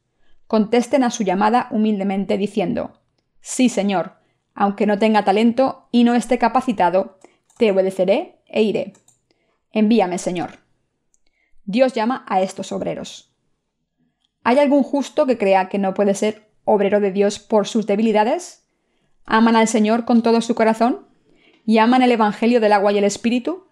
Contesten 0.48 1.04
a 1.04 1.12
su 1.12 1.24
llamada 1.24 1.68
humildemente 1.70 2.38
diciendo, 2.38 3.02
Sí, 3.42 3.68
Señor, 3.68 4.14
aunque 4.54 4.88
no 4.88 4.98
tenga 4.98 5.26
talento 5.26 5.90
y 5.92 6.06
no 6.06 6.16
esté 6.16 6.38
capacitado, 6.38 7.20
te 7.58 7.72
obedeceré 7.72 8.42
e 8.48 8.64
iré. 8.64 8.94
Envíame, 9.72 10.18
Señor. 10.18 10.60
Dios 11.66 11.94
llama 11.94 12.26
a 12.30 12.42
estos 12.42 12.72
obreros. 12.72 13.36
¿Hay 14.44 14.60
algún 14.60 14.84
justo 14.84 15.26
que 15.26 15.38
crea 15.38 15.68
que 15.68 15.78
no 15.78 15.94
puede 15.94 16.14
ser 16.14 16.48
obrero 16.64 17.02
de 17.02 17.12
Dios 17.12 17.40
por 17.40 17.68
sus 17.68 17.86
debilidades? 17.86 18.65
¿Aman 19.26 19.56
al 19.56 19.68
Señor 19.68 20.06
con 20.06 20.22
todo 20.22 20.42
su 20.42 20.56
corazón? 20.56 21.08
¿Y 21.66 21.80
aman 21.80 22.02
el 22.02 22.12
Evangelio 22.12 22.60
del 22.60 22.74
agua 22.74 22.92
y 22.92 23.00
el 23.00 23.04
Espíritu? 23.04 23.66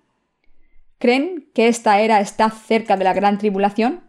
¿Creen 0.98 1.50
que 1.54 1.68
esta 1.68 2.00
era 2.00 2.20
está 2.22 2.50
cerca 2.50 2.98
de 2.98 3.04
la 3.04 3.14
gran 3.14 3.38
tribulación? 3.38 4.02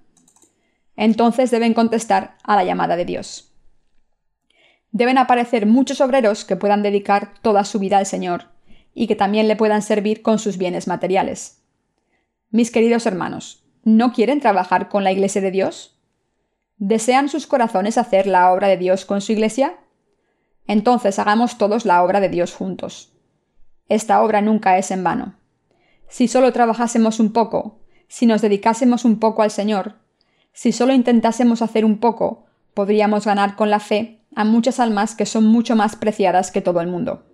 Entonces 0.96 1.50
deben 1.50 1.74
contestar 1.74 2.38
a 2.44 2.56
la 2.56 2.64
llamada 2.64 2.96
de 2.96 3.04
Dios. 3.04 3.52
Deben 4.90 5.18
aparecer 5.18 5.66
muchos 5.66 6.00
obreros 6.00 6.44
que 6.44 6.56
puedan 6.56 6.82
dedicar 6.82 7.34
toda 7.42 7.64
su 7.64 7.78
vida 7.78 7.98
al 7.98 8.06
Señor 8.06 8.50
y 8.94 9.08
que 9.08 9.16
también 9.16 9.48
le 9.48 9.56
puedan 9.56 9.82
servir 9.82 10.22
con 10.22 10.38
sus 10.38 10.56
bienes 10.56 10.86
materiales. 10.86 11.62
Mis 12.50 12.70
queridos 12.70 13.04
hermanos, 13.04 13.64
¿no 13.82 14.12
quieren 14.12 14.40
trabajar 14.40 14.88
con 14.88 15.02
la 15.02 15.10
Iglesia 15.10 15.40
de 15.42 15.50
Dios? 15.50 15.98
¿Desean 16.76 17.28
sus 17.28 17.48
corazones 17.48 17.98
hacer 17.98 18.28
la 18.28 18.52
obra 18.52 18.68
de 18.68 18.76
Dios 18.76 19.04
con 19.04 19.20
su 19.20 19.32
Iglesia? 19.32 19.74
Entonces 20.66 21.18
hagamos 21.18 21.58
todos 21.58 21.84
la 21.84 22.02
obra 22.02 22.20
de 22.20 22.28
Dios 22.28 22.54
juntos. 22.54 23.12
Esta 23.88 24.22
obra 24.22 24.40
nunca 24.40 24.78
es 24.78 24.90
en 24.90 25.04
vano. 25.04 25.34
Si 26.08 26.28
solo 26.28 26.52
trabajásemos 26.52 27.20
un 27.20 27.32
poco, 27.32 27.80
si 28.08 28.26
nos 28.26 28.42
dedicásemos 28.42 29.04
un 29.04 29.18
poco 29.18 29.42
al 29.42 29.50
Señor, 29.50 29.96
si 30.52 30.72
solo 30.72 30.94
intentásemos 30.94 31.62
hacer 31.62 31.84
un 31.84 31.98
poco, 31.98 32.46
podríamos 32.74 33.24
ganar 33.24 33.56
con 33.56 33.70
la 33.70 33.80
fe 33.80 34.20
a 34.34 34.44
muchas 34.44 34.80
almas 34.80 35.14
que 35.14 35.26
son 35.26 35.44
mucho 35.44 35.76
más 35.76 35.96
preciadas 35.96 36.50
que 36.50 36.60
todo 36.60 36.80
el 36.80 36.86
mundo. 36.86 37.24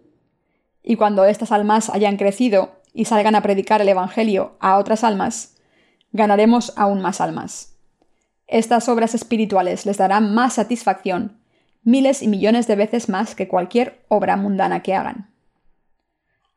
Y 0.82 0.96
cuando 0.96 1.24
estas 1.24 1.52
almas 1.52 1.90
hayan 1.90 2.16
crecido 2.16 2.80
y 2.92 3.04
salgan 3.04 3.34
a 3.34 3.42
predicar 3.42 3.80
el 3.80 3.88
Evangelio 3.88 4.56
a 4.60 4.78
otras 4.78 5.04
almas, 5.04 5.56
ganaremos 6.12 6.72
aún 6.76 7.00
más 7.00 7.20
almas. 7.20 7.76
Estas 8.46 8.88
obras 8.88 9.14
espirituales 9.14 9.86
les 9.86 9.98
darán 9.98 10.34
más 10.34 10.54
satisfacción, 10.54 11.39
miles 11.82 12.22
y 12.22 12.28
millones 12.28 12.66
de 12.66 12.76
veces 12.76 13.08
más 13.08 13.34
que 13.34 13.48
cualquier 13.48 14.04
obra 14.08 14.36
mundana 14.36 14.82
que 14.82 14.94
hagan. 14.94 15.34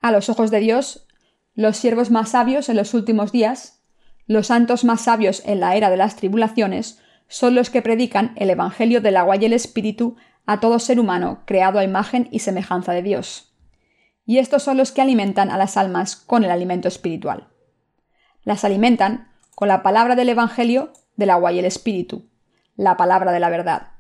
A 0.02 0.12
los 0.12 0.30
ojos 0.30 0.52
de 0.52 0.60
Dios, 0.60 1.08
los 1.56 1.78
siervos 1.78 2.12
más 2.12 2.30
sabios 2.30 2.70
en 2.70 2.78
los 2.78 2.94
últimos 2.94 3.32
días, 3.32 3.84
los 4.26 4.48
santos 4.48 4.84
más 4.84 5.02
sabios 5.02 5.44
en 5.46 5.60
la 5.60 5.76
era 5.76 5.90
de 5.90 5.98
las 5.98 6.16
tribulaciones, 6.16 7.00
son 7.28 7.56
los 7.56 7.70
que 7.70 7.82
predican 7.82 8.34
el 8.36 8.50
Evangelio 8.50 9.02
del 9.02 9.18
agua 9.18 9.38
y 9.38 9.46
el 9.46 9.54
Espíritu 9.54 10.16
a 10.46 10.60
todo 10.60 10.80
ser 10.80 11.00
humano 11.00 11.44
creado 11.46 11.80
a 11.80 11.84
imagen 11.84 12.28
y 12.32 12.40
semejanza 12.40 12.92
de 12.92 13.02
Dios 13.02 13.54
y 14.26 14.38
estos 14.38 14.64
son 14.64 14.78
los 14.78 14.92
que 14.92 15.02
alimentan 15.02 15.52
a 15.52 15.58
las 15.58 15.78
almas 15.78 16.16
con 16.16 16.44
el 16.44 16.52
alimento 16.52 16.88
espiritual. 16.88 17.50
Las 18.44 18.64
alimentan 18.64 19.32
con 19.56 19.68
la 19.68 19.84
palabra 19.84 20.16
del 20.16 20.30
Evangelio 20.30 20.94
del 21.16 21.30
agua 21.30 21.52
y 21.52 21.60
el 21.60 21.66
Espíritu, 21.66 22.30
la 22.76 22.98
palabra 22.98 23.32
de 23.32 23.40
la 23.40 23.50
verdad. 23.50 23.93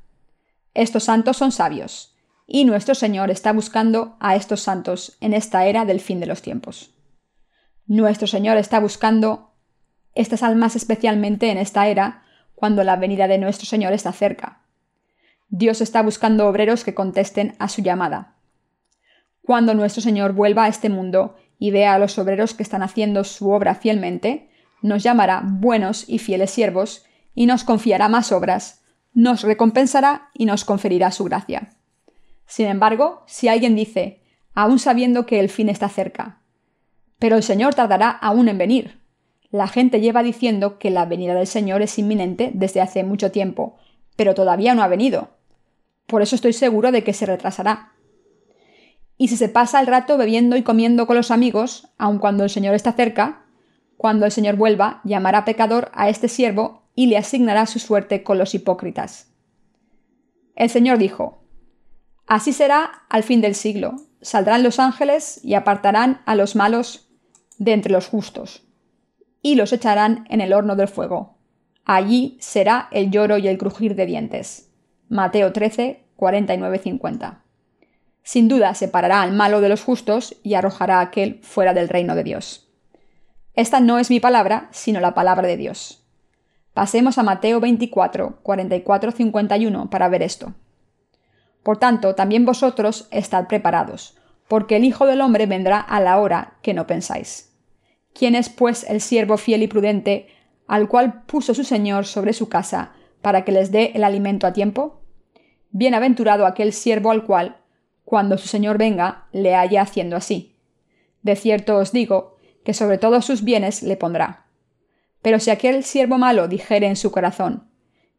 Estos 0.73 1.03
santos 1.03 1.38
son 1.38 1.51
sabios, 1.51 2.15
y 2.47 2.65
nuestro 2.65 2.95
Señor 2.95 3.31
está 3.31 3.53
buscando 3.53 4.17
a 4.19 4.36
estos 4.36 4.62
santos 4.62 5.17
en 5.21 5.33
esta 5.33 5.65
era 5.65 5.86
del 5.86 5.99
fin 5.99 6.19
de 6.19 6.25
los 6.25 6.41
tiempos. 6.41 6.93
Nuestro 7.86 8.27
Señor 8.27 8.57
está 8.57 8.79
buscando 8.79 9.53
estas 10.15 10.43
almas 10.43 10.75
especialmente 10.75 11.49
en 11.49 11.57
esta 11.57 11.88
era, 11.88 12.23
cuando 12.55 12.83
la 12.83 12.95
venida 12.95 13.27
de 13.27 13.38
nuestro 13.38 13.65
Señor 13.65 13.93
está 13.93 14.12
cerca. 14.12 14.62
Dios 15.49 15.81
está 15.81 16.01
buscando 16.01 16.47
obreros 16.47 16.83
que 16.83 16.93
contesten 16.93 17.55
a 17.59 17.67
su 17.67 17.81
llamada, 17.81 18.38
cuando 19.43 19.73
nuestro 19.73 20.01
Señor 20.01 20.33
vuelva 20.33 20.63
a 20.63 20.67
este 20.69 20.89
mundo 20.89 21.36
y 21.59 21.71
vea 21.71 21.93
a 21.93 21.99
los 21.99 22.17
obreros 22.17 22.53
que 22.53 22.63
están 22.63 22.81
haciendo 22.81 23.23
su 23.23 23.51
obra 23.51 23.75
fielmente, 23.75 24.49
nos 24.81 25.03
llamará 25.03 25.41
buenos 25.43 26.05
y 26.07 26.19
fieles 26.19 26.51
siervos, 26.51 27.05
y 27.36 27.45
nos 27.45 27.63
confiará 27.63 28.09
más 28.09 28.31
obras, 28.31 28.83
nos 29.13 29.43
recompensará 29.43 30.30
y 30.34 30.45
nos 30.45 30.65
conferirá 30.65 31.12
su 31.12 31.23
gracia. 31.26 31.69
Sin 32.45 32.67
embargo, 32.67 33.23
si 33.28 33.47
alguien 33.47 33.76
dice, 33.76 34.21
aún 34.54 34.80
sabiendo 34.80 35.26
que 35.26 35.39
el 35.39 35.49
fin 35.49 35.69
está 35.69 35.89
cerca, 35.89 36.41
pero 37.19 37.36
el 37.36 37.43
Señor 37.43 37.73
tardará 37.73 38.10
aún 38.10 38.49
en 38.49 38.58
venir. 38.58 38.99
La 39.49 39.67
gente 39.67 40.02
lleva 40.02 40.23
diciendo 40.23 40.80
que 40.80 40.89
la 40.89 41.06
venida 41.06 41.36
del 41.36 41.47
Señor 41.47 41.82
es 41.82 41.97
inminente 41.99 42.52
desde 42.54 42.82
hace 42.82 43.04
mucho 43.04 43.32
tiempo, 43.32 43.78
pero 44.15 44.34
todavía 44.34 44.76
no 44.76 44.84
ha 44.84 44.88
venido. 44.88 45.30
Por 46.08 46.21
eso 46.21 46.36
estoy 46.36 46.54
seguro 46.54 46.91
de 46.91 47.04
que 47.04 47.13
se 47.13 47.26
retrasará. 47.26 47.93
Y 49.17 49.28
si 49.28 49.38
se 49.38 49.49
pasa 49.49 49.80
el 49.80 49.88
rato 49.88 50.17
bebiendo 50.17 50.58
y 50.58 50.63
comiendo 50.63 51.08
con 51.08 51.15
los 51.15 51.32
amigos, 51.32 51.88
aun 51.97 52.17
cuando 52.17 52.43
el 52.43 52.49
Señor 52.49 52.76
está 52.76 52.93
cerca, 52.93 53.45
cuando 53.95 54.26
el 54.26 54.32
Señor 54.32 54.58
vuelva, 54.58 55.02
llamará 55.04 55.45
pecador 55.45 55.91
a 55.93 56.10
este 56.10 56.28
siervo 56.28 56.83
y 56.95 57.08
le 57.08 57.17
asignará 57.17 57.65
su 57.65 57.79
suerte 57.79 58.23
con 58.23 58.38
los 58.38 58.53
hipócritas. 58.53 59.32
El 60.56 60.69
Señor 60.69 60.97
dijo, 60.97 61.43
Así 62.27 62.53
será 62.53 63.03
al 63.10 63.23
fin 63.23 63.41
del 63.41 63.56
siglo. 63.56 63.95
Saldrán 64.21 64.63
los 64.63 64.79
ángeles 64.79 65.39
y 65.43 65.56
apartarán 65.56 66.21
a 66.25 66.36
los 66.36 66.56
malos 66.56 67.10
de 67.58 67.73
entre 67.73 67.91
los 67.91 68.08
justos, 68.08 68.63
y 69.41 69.56
los 69.56 69.73
echarán 69.73 70.25
en 70.29 70.41
el 70.41 70.53
horno 70.53 70.75
del 70.75 70.88
fuego. 70.88 71.38
Allí 71.86 72.38
será 72.39 72.88
el 72.91 73.12
lloro 73.12 73.38
y 73.38 73.47
el 73.47 73.58
crujir 73.58 73.95
de 73.95 74.06
dientes. 74.06 74.71
Mateo 75.10 75.51
13, 75.51 76.06
49, 76.15 76.79
50 76.79 77.43
sin 78.23 78.47
duda 78.47 78.73
separará 78.73 79.21
al 79.21 79.34
malo 79.34 79.62
de 79.62 79.69
los 79.69 79.84
justos 79.84 80.38
y 80.43 80.53
arrojará 80.53 80.99
a 80.99 81.01
aquel 81.01 81.39
fuera 81.43 81.73
del 81.73 81.89
reino 81.89 82.15
de 82.15 82.23
Dios. 82.23 82.69
Esta 83.53 83.82
no 83.82 83.99
es 83.99 84.10
mi 84.10 84.19
palabra, 84.19 84.69
sino 84.71 84.99
la 84.99 85.13
palabra 85.13 85.47
de 85.47 85.58
Dios. 85.58 86.03
Pasemos 86.73 87.17
a 87.17 87.23
Mateo 87.23 87.59
24, 87.59 88.39
44, 88.41 89.12
51 89.12 89.89
para 89.89 90.09
ver 90.09 90.23
esto. 90.23 90.53
Por 91.62 91.77
tanto, 91.77 92.15
también 92.15 92.45
vosotros 92.45 93.07
estad 93.12 93.47
preparados, 93.47 94.17
porque 94.47 94.75
el 94.75 94.83
Hijo 94.83 95.05
del 95.05 95.21
Hombre 95.21 95.45
vendrá 95.45 95.79
a 95.79 95.99
la 95.99 96.19
hora 96.19 96.55
que 96.62 96.73
no 96.73 96.88
pensáis. 96.88 97.53
¿Quién 98.13 98.36
es, 98.36 98.49
pues, 98.49 98.83
el 98.89 99.01
siervo 99.01 99.38
fiel 99.38 99.63
y 99.63 99.67
prudente, 99.67 100.27
al 100.67 100.88
cual 100.88 101.23
puso 101.23 101.53
su 101.53 101.63
Señor 101.63 102.05
sobre 102.05 102.33
su 102.33 102.49
casa, 102.49 102.93
para 103.21 103.45
que 103.45 103.51
les 103.51 103.71
dé 103.71 103.91
el 103.93 104.03
alimento 104.03 104.47
a 104.47 104.53
tiempo? 104.53 105.01
Bienaventurado 105.71 106.45
aquel 106.45 106.73
siervo 106.73 107.12
al 107.12 107.23
cual, 107.23 107.57
cuando 108.03 108.38
su 108.38 108.47
señor 108.47 108.77
venga, 108.77 109.27
le 109.31 109.55
haya 109.55 109.81
haciendo 109.81 110.15
así. 110.15 110.55
De 111.21 111.36
cierto 111.36 111.77
os 111.77 111.91
digo, 111.91 112.38
que 112.63 112.73
sobre 112.73 112.97
todos 112.97 113.25
sus 113.25 113.43
bienes 113.43 113.81
le 113.81 113.95
pondrá. 113.95 114.42
Pero 115.23 115.39
si 115.39 115.49
aquel 115.49 115.83
siervo 115.83 116.19
malo 116.19 116.47
dijere 116.47 116.86
en 116.86 116.95
su 116.95 117.12
corazón, 117.12 117.67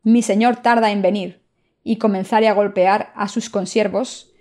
mi 0.02 0.22
señor 0.22 0.56
tarda 0.56 0.90
en 0.90 1.02
venir, 1.02 1.44
y 1.84 1.98
comenzare 1.98 2.48
a 2.48 2.54
golpear 2.54 3.12
a 3.14 3.28
sus 3.28 3.48
consiervos, 3.48 4.32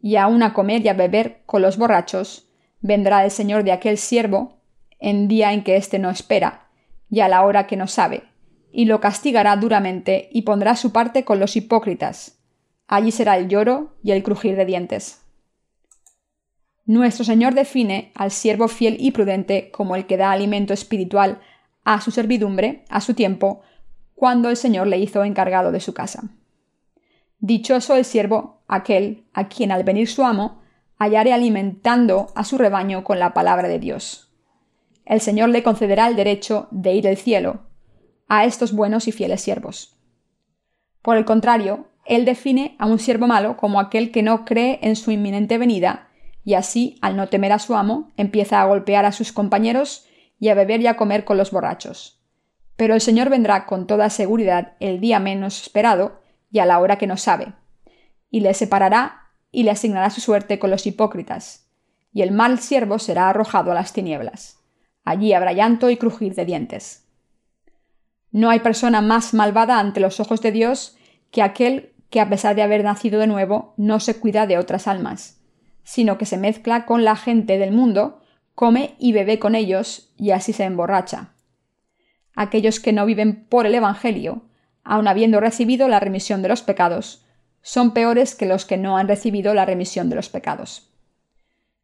y 0.00 0.14
aun 0.14 0.44
a 0.44 0.54
comer 0.54 0.84
y 0.84 0.88
a 0.88 0.94
beber 0.94 1.42
con 1.46 1.62
los 1.62 1.76
borrachos, 1.76 2.48
vendrá 2.80 3.24
el 3.24 3.32
señor 3.32 3.64
de 3.64 3.72
aquel 3.72 3.98
siervo 3.98 4.60
en 5.00 5.26
día 5.26 5.52
en 5.52 5.64
que 5.64 5.74
éste 5.74 5.98
no 5.98 6.10
espera, 6.10 6.68
y 7.10 7.18
a 7.18 7.28
la 7.28 7.42
hora 7.42 7.66
que 7.66 7.76
no 7.76 7.88
sabe, 7.88 8.22
y 8.70 8.84
lo 8.84 9.00
castigará 9.00 9.56
duramente 9.56 10.28
y 10.30 10.42
pondrá 10.42 10.76
su 10.76 10.92
parte 10.92 11.24
con 11.24 11.40
los 11.40 11.56
hipócritas, 11.56 12.40
Allí 12.90 13.12
será 13.12 13.38
el 13.38 13.46
lloro 13.46 13.94
y 14.02 14.10
el 14.10 14.24
crujir 14.24 14.56
de 14.56 14.64
dientes. 14.64 15.22
Nuestro 16.86 17.24
Señor 17.24 17.54
define 17.54 18.10
al 18.16 18.32
siervo 18.32 18.66
fiel 18.66 18.96
y 18.98 19.12
prudente 19.12 19.70
como 19.70 19.94
el 19.94 20.06
que 20.06 20.16
da 20.16 20.32
alimento 20.32 20.74
espiritual 20.74 21.40
a 21.84 22.00
su 22.00 22.10
servidumbre, 22.10 22.84
a 22.88 23.00
su 23.00 23.14
tiempo, 23.14 23.62
cuando 24.14 24.50
el 24.50 24.56
Señor 24.56 24.86
le 24.86 24.98
hizo 24.98 25.24
encargado 25.24 25.72
de 25.72 25.80
su 25.80 25.94
casa. 25.94 26.24
Dichoso 27.38 27.96
el 27.96 28.04
siervo, 28.04 28.62
aquel 28.68 29.24
a 29.32 29.48
quien 29.48 29.72
al 29.72 29.84
venir 29.84 30.08
su 30.08 30.24
amo 30.24 30.60
hallare 31.00 31.32
alimentando 31.32 32.28
a 32.34 32.44
su 32.44 32.58
rebaño 32.58 33.02
con 33.02 33.18
la 33.18 33.32
palabra 33.32 33.68
de 33.68 33.78
Dios. 33.78 34.30
El 35.06 35.22
Señor 35.22 35.48
le 35.48 35.62
concederá 35.62 36.06
el 36.06 36.14
derecho 36.14 36.68
de 36.70 36.94
ir 36.94 37.08
al 37.08 37.16
cielo 37.16 37.62
a 38.28 38.44
estos 38.44 38.72
buenos 38.72 39.08
y 39.08 39.12
fieles 39.12 39.40
siervos. 39.40 39.96
Por 41.02 41.16
el 41.16 41.24
contrario, 41.24 41.88
él 42.04 42.26
define 42.26 42.76
a 42.78 42.86
un 42.86 42.98
siervo 42.98 43.26
malo 43.26 43.56
como 43.56 43.80
aquel 43.80 44.12
que 44.12 44.22
no 44.22 44.44
cree 44.44 44.78
en 44.82 44.94
su 44.94 45.10
inminente 45.10 45.56
venida, 45.56 46.08
y 46.44 46.54
así, 46.54 46.98
al 47.00 47.16
no 47.16 47.28
temer 47.28 47.52
a 47.52 47.58
su 47.58 47.74
amo, 47.74 48.10
empieza 48.16 48.60
a 48.60 48.66
golpear 48.66 49.04
a 49.04 49.12
sus 49.12 49.32
compañeros 49.32 50.06
y 50.40 50.48
a 50.48 50.54
beber 50.54 50.80
y 50.80 50.88
a 50.88 50.96
comer 50.96 51.24
con 51.24 51.36
los 51.36 51.52
borrachos. 51.52 52.20
Pero 52.76 52.94
el 52.94 53.00
Señor 53.00 53.28
vendrá 53.28 53.66
con 53.66 53.86
toda 53.86 54.10
seguridad 54.10 54.72
el 54.80 54.98
día 55.00 55.20
menos 55.20 55.62
esperado 55.62 56.20
y 56.50 56.58
a 56.58 56.66
la 56.66 56.80
hora 56.80 56.96
que 56.96 57.06
no 57.06 57.16
sabe, 57.16 57.52
y 58.30 58.40
le 58.40 58.54
separará 58.54 59.28
y 59.52 59.62
le 59.62 59.70
asignará 59.70 60.10
su 60.10 60.20
suerte 60.20 60.58
con 60.58 60.70
los 60.70 60.86
hipócritas, 60.86 61.68
y 62.12 62.22
el 62.22 62.32
mal 62.32 62.58
siervo 62.58 62.98
será 62.98 63.28
arrojado 63.28 63.70
a 63.70 63.74
las 63.74 63.92
tinieblas. 63.92 64.58
Allí 65.04 65.32
habrá 65.32 65.52
llanto 65.52 65.90
y 65.90 65.96
crujir 65.96 66.34
de 66.34 66.44
dientes. 66.44 67.06
No 68.32 68.50
hay 68.50 68.60
persona 68.60 69.00
más 69.00 69.34
malvada 69.34 69.78
ante 69.78 70.00
los 70.00 70.20
ojos 70.20 70.40
de 70.40 70.52
Dios 70.52 70.96
que 71.30 71.42
aquel 71.42 71.92
que 72.10 72.20
a 72.20 72.28
pesar 72.28 72.56
de 72.56 72.62
haber 72.62 72.82
nacido 72.82 73.20
de 73.20 73.26
nuevo 73.26 73.74
no 73.76 74.00
se 74.00 74.18
cuida 74.18 74.46
de 74.46 74.58
otras 74.58 74.88
almas, 74.88 75.40
sino 75.84 76.18
que 76.18 76.26
se 76.26 76.36
mezcla 76.36 76.86
con 76.86 77.04
la 77.04 77.16
gente 77.16 77.58
del 77.58 77.72
mundo, 77.72 78.20
come 78.54 78.94
y 78.98 79.12
bebe 79.12 79.38
con 79.38 79.54
ellos 79.54 80.12
y 80.16 80.30
así 80.30 80.52
se 80.52 80.64
emborracha. 80.64 81.32
Aquellos 82.34 82.80
que 82.80 82.92
no 82.92 83.06
viven 83.06 83.46
por 83.48 83.66
el 83.66 83.74
Evangelio, 83.74 84.42
aun 84.84 85.08
habiendo 85.08 85.40
recibido 85.40 85.88
la 85.88 86.00
remisión 86.00 86.42
de 86.42 86.48
los 86.48 86.62
pecados, 86.62 87.24
son 87.62 87.92
peores 87.92 88.34
que 88.34 88.46
los 88.46 88.64
que 88.64 88.76
no 88.76 88.96
han 88.96 89.08
recibido 89.08 89.54
la 89.54 89.66
remisión 89.66 90.08
de 90.08 90.16
los 90.16 90.28
pecados. 90.28 90.90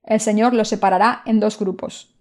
El 0.03 0.21
Señor 0.21 0.55
los 0.55 0.69
separará 0.69 1.23
en 1.27 1.41
dos 1.41 1.59
grupos. 1.59 2.15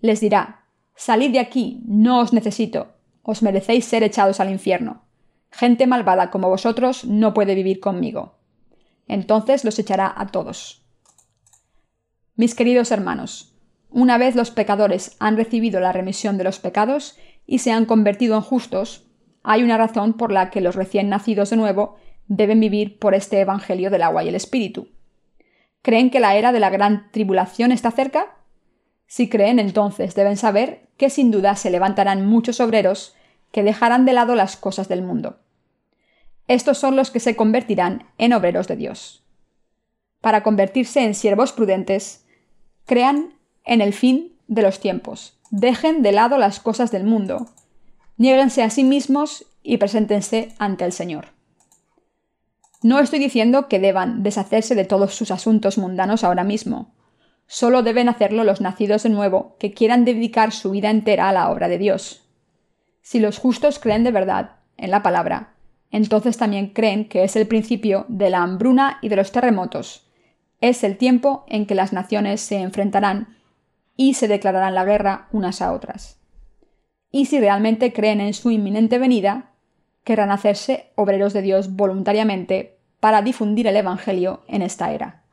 Les 0.00 0.20
dirá, 0.20 0.64
Salid 0.94 1.30
de 1.30 1.38
aquí, 1.38 1.80
no 1.86 2.18
os 2.18 2.32
necesito, 2.32 2.94
os 3.22 3.42
merecéis 3.42 3.84
ser 3.84 4.02
echados 4.02 4.40
al 4.40 4.50
infierno. 4.50 5.02
Gente 5.50 5.86
malvada 5.86 6.30
como 6.30 6.48
vosotros 6.48 7.04
no 7.04 7.34
puede 7.34 7.54
vivir 7.54 7.78
conmigo. 7.78 8.34
Entonces 9.06 9.64
los 9.64 9.78
echará 9.78 10.12
a 10.16 10.26
todos. 10.26 10.82
Mis 12.34 12.54
queridos 12.54 12.90
hermanos, 12.90 13.47
una 13.90 14.18
vez 14.18 14.36
los 14.36 14.50
pecadores 14.50 15.16
han 15.18 15.36
recibido 15.36 15.80
la 15.80 15.92
remisión 15.92 16.38
de 16.38 16.44
los 16.44 16.58
pecados 16.58 17.18
y 17.46 17.60
se 17.60 17.72
han 17.72 17.86
convertido 17.86 18.36
en 18.36 18.42
justos, 18.42 19.06
hay 19.42 19.62
una 19.62 19.78
razón 19.78 20.14
por 20.14 20.30
la 20.30 20.50
que 20.50 20.60
los 20.60 20.74
recién 20.74 21.08
nacidos 21.08 21.50
de 21.50 21.56
nuevo 21.56 21.96
deben 22.26 22.60
vivir 22.60 22.98
por 22.98 23.14
este 23.14 23.40
Evangelio 23.40 23.90
del 23.90 24.02
agua 24.02 24.22
y 24.22 24.28
el 24.28 24.34
Espíritu. 24.34 24.88
¿Creen 25.82 26.10
que 26.10 26.20
la 26.20 26.36
era 26.36 26.52
de 26.52 26.60
la 26.60 26.70
gran 26.70 27.10
tribulación 27.12 27.72
está 27.72 27.90
cerca? 27.90 28.36
Si 29.06 29.30
creen, 29.30 29.58
entonces 29.58 30.14
deben 30.14 30.36
saber 30.36 30.88
que 30.98 31.08
sin 31.08 31.30
duda 31.30 31.56
se 31.56 31.70
levantarán 31.70 32.26
muchos 32.26 32.60
obreros 32.60 33.16
que 33.52 33.62
dejarán 33.62 34.04
de 34.04 34.12
lado 34.12 34.34
las 34.34 34.58
cosas 34.58 34.88
del 34.88 35.02
mundo. 35.02 35.38
Estos 36.46 36.76
son 36.76 36.96
los 36.96 37.10
que 37.10 37.20
se 37.20 37.36
convertirán 37.36 38.06
en 38.18 38.34
obreros 38.34 38.68
de 38.68 38.76
Dios. 38.76 39.24
Para 40.20 40.42
convertirse 40.42 41.04
en 41.04 41.14
siervos 41.14 41.52
prudentes, 41.52 42.26
crean 42.84 43.37
en 43.68 43.80
el 43.80 43.92
fin 43.92 44.32
de 44.48 44.62
los 44.62 44.80
tiempos, 44.80 45.38
dejen 45.50 46.02
de 46.02 46.12
lado 46.12 46.38
las 46.38 46.58
cosas 46.58 46.90
del 46.90 47.04
mundo, 47.04 47.46
niéguense 48.16 48.62
a 48.62 48.70
sí 48.70 48.82
mismos 48.82 49.44
y 49.62 49.76
preséntense 49.76 50.54
ante 50.58 50.84
el 50.84 50.92
Señor. 50.92 51.26
No 52.82 52.98
estoy 52.98 53.18
diciendo 53.18 53.68
que 53.68 53.78
deban 53.78 54.22
deshacerse 54.22 54.74
de 54.74 54.84
todos 54.84 55.14
sus 55.14 55.30
asuntos 55.30 55.78
mundanos 55.78 56.24
ahora 56.24 56.44
mismo. 56.44 56.94
Solo 57.46 57.82
deben 57.82 58.08
hacerlo 58.08 58.44
los 58.44 58.60
nacidos 58.60 59.02
de 59.02 59.08
nuevo 59.10 59.56
que 59.58 59.72
quieran 59.72 60.04
dedicar 60.04 60.52
su 60.52 60.70
vida 60.70 60.90
entera 60.90 61.28
a 61.28 61.32
la 61.32 61.50
obra 61.50 61.68
de 61.68 61.78
Dios. 61.78 62.24
Si 63.02 63.20
los 63.20 63.38
justos 63.38 63.78
creen 63.78 64.04
de 64.04 64.12
verdad 64.12 64.56
en 64.76 64.90
la 64.90 65.02
palabra, 65.02 65.54
entonces 65.90 66.36
también 66.36 66.68
creen 66.68 67.08
que 67.08 67.24
es 67.24 67.36
el 67.36 67.46
principio 67.46 68.06
de 68.08 68.30
la 68.30 68.42
hambruna 68.42 68.98
y 69.02 69.08
de 69.08 69.16
los 69.16 69.32
terremotos. 69.32 70.06
Es 70.60 70.84
el 70.84 70.96
tiempo 70.96 71.44
en 71.48 71.66
que 71.66 71.74
las 71.74 71.92
naciones 71.92 72.40
se 72.40 72.58
enfrentarán 72.58 73.37
y 74.00 74.14
se 74.14 74.28
declararán 74.28 74.76
la 74.76 74.84
guerra 74.84 75.28
unas 75.32 75.60
a 75.60 75.72
otras. 75.72 76.20
Y 77.10 77.26
si 77.26 77.40
realmente 77.40 77.92
creen 77.92 78.20
en 78.20 78.32
su 78.32 78.52
inminente 78.52 78.96
venida, 78.96 79.50
querrán 80.04 80.30
hacerse 80.30 80.92
obreros 80.94 81.32
de 81.32 81.42
Dios 81.42 81.74
voluntariamente 81.74 82.78
para 83.00 83.22
difundir 83.22 83.66
el 83.66 83.76
Evangelio 83.76 84.44
en 84.46 84.62
esta 84.62 84.92
era. 84.92 85.24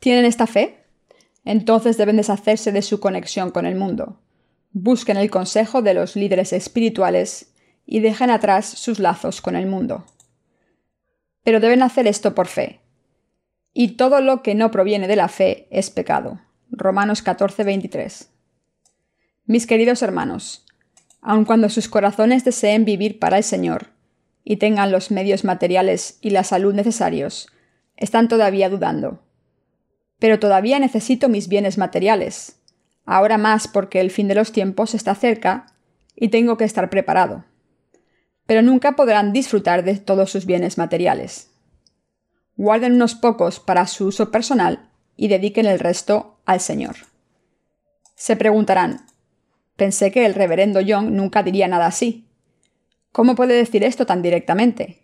¿Tienen 0.00 0.24
esta 0.24 0.46
fe? 0.46 0.84
Entonces 1.44 1.98
deben 1.98 2.16
deshacerse 2.16 2.72
de 2.72 2.80
su 2.80 2.98
conexión 2.98 3.50
con 3.50 3.66
el 3.66 3.76
mundo. 3.76 4.18
Busquen 4.72 5.18
el 5.18 5.30
consejo 5.30 5.82
de 5.82 5.92
los 5.92 6.16
líderes 6.16 6.54
espirituales 6.54 7.52
y 7.84 8.00
dejen 8.00 8.30
atrás 8.30 8.64
sus 8.64 8.98
lazos 9.00 9.42
con 9.42 9.54
el 9.54 9.66
mundo. 9.66 10.06
Pero 11.44 11.60
deben 11.60 11.82
hacer 11.82 12.06
esto 12.06 12.34
por 12.34 12.46
fe. 12.46 12.80
Y 13.74 13.96
todo 13.96 14.22
lo 14.22 14.42
que 14.42 14.54
no 14.54 14.70
proviene 14.70 15.08
de 15.08 15.16
la 15.16 15.28
fe 15.28 15.68
es 15.70 15.90
pecado. 15.90 16.40
Romanos 16.70 17.22
14, 17.22 17.62
23. 17.62 18.28
Mis 19.44 19.68
queridos 19.68 20.02
hermanos, 20.02 20.66
aun 21.22 21.44
cuando 21.44 21.68
sus 21.68 21.88
corazones 21.88 22.44
deseen 22.44 22.84
vivir 22.84 23.20
para 23.20 23.38
el 23.38 23.44
Señor 23.44 23.86
y 24.42 24.56
tengan 24.56 24.90
los 24.90 25.12
medios 25.12 25.44
materiales 25.44 26.18
y 26.20 26.30
la 26.30 26.42
salud 26.42 26.74
necesarios, 26.74 27.46
están 27.96 28.26
todavía 28.26 28.68
dudando. 28.68 29.22
Pero 30.18 30.40
todavía 30.40 30.80
necesito 30.80 31.28
mis 31.28 31.46
bienes 31.46 31.78
materiales, 31.78 32.56
ahora 33.04 33.38
más 33.38 33.68
porque 33.68 34.00
el 34.00 34.10
fin 34.10 34.26
de 34.26 34.34
los 34.34 34.50
tiempos 34.50 34.94
está 34.94 35.14
cerca 35.14 35.66
y 36.16 36.28
tengo 36.28 36.56
que 36.56 36.64
estar 36.64 36.90
preparado. 36.90 37.44
Pero 38.44 38.62
nunca 38.62 38.96
podrán 38.96 39.32
disfrutar 39.32 39.84
de 39.84 39.98
todos 39.98 40.32
sus 40.32 40.46
bienes 40.46 40.78
materiales. 40.78 41.48
Guarden 42.56 42.94
unos 42.94 43.14
pocos 43.14 43.60
para 43.60 43.86
su 43.86 44.06
uso 44.06 44.32
personal 44.32 44.90
y 45.16 45.28
dediquen 45.28 45.66
el 45.66 45.78
resto 45.78 46.35
al 46.46 46.60
Señor. 46.60 46.96
Se 48.14 48.36
preguntarán, 48.36 49.06
Pensé 49.76 50.10
que 50.10 50.24
el 50.24 50.34
reverendo 50.34 50.80
Young 50.80 51.10
nunca 51.10 51.42
diría 51.42 51.68
nada 51.68 51.86
así. 51.86 52.26
¿Cómo 53.12 53.34
puede 53.34 53.54
decir 53.54 53.84
esto 53.84 54.06
tan 54.06 54.22
directamente? 54.22 55.02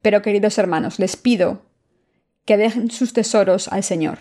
Pero 0.00 0.22
queridos 0.22 0.58
hermanos, 0.58 0.98
les 0.98 1.16
pido 1.16 1.62
que 2.46 2.56
dejen 2.56 2.90
sus 2.90 3.12
tesoros 3.12 3.68
al 3.68 3.84
Señor. 3.84 4.18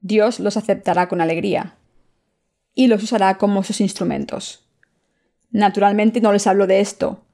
Dios 0.00 0.40
los 0.40 0.56
aceptará 0.56 1.08
con 1.08 1.20
alegría 1.20 1.76
y 2.74 2.86
los 2.86 3.02
usará 3.02 3.38
como 3.38 3.62
sus 3.62 3.80
instrumentos. 3.80 4.68
Naturalmente 5.50 6.20
no 6.20 6.32
les 6.32 6.46
hablo 6.46 6.66
de 6.66 6.80
esto, 6.80 7.24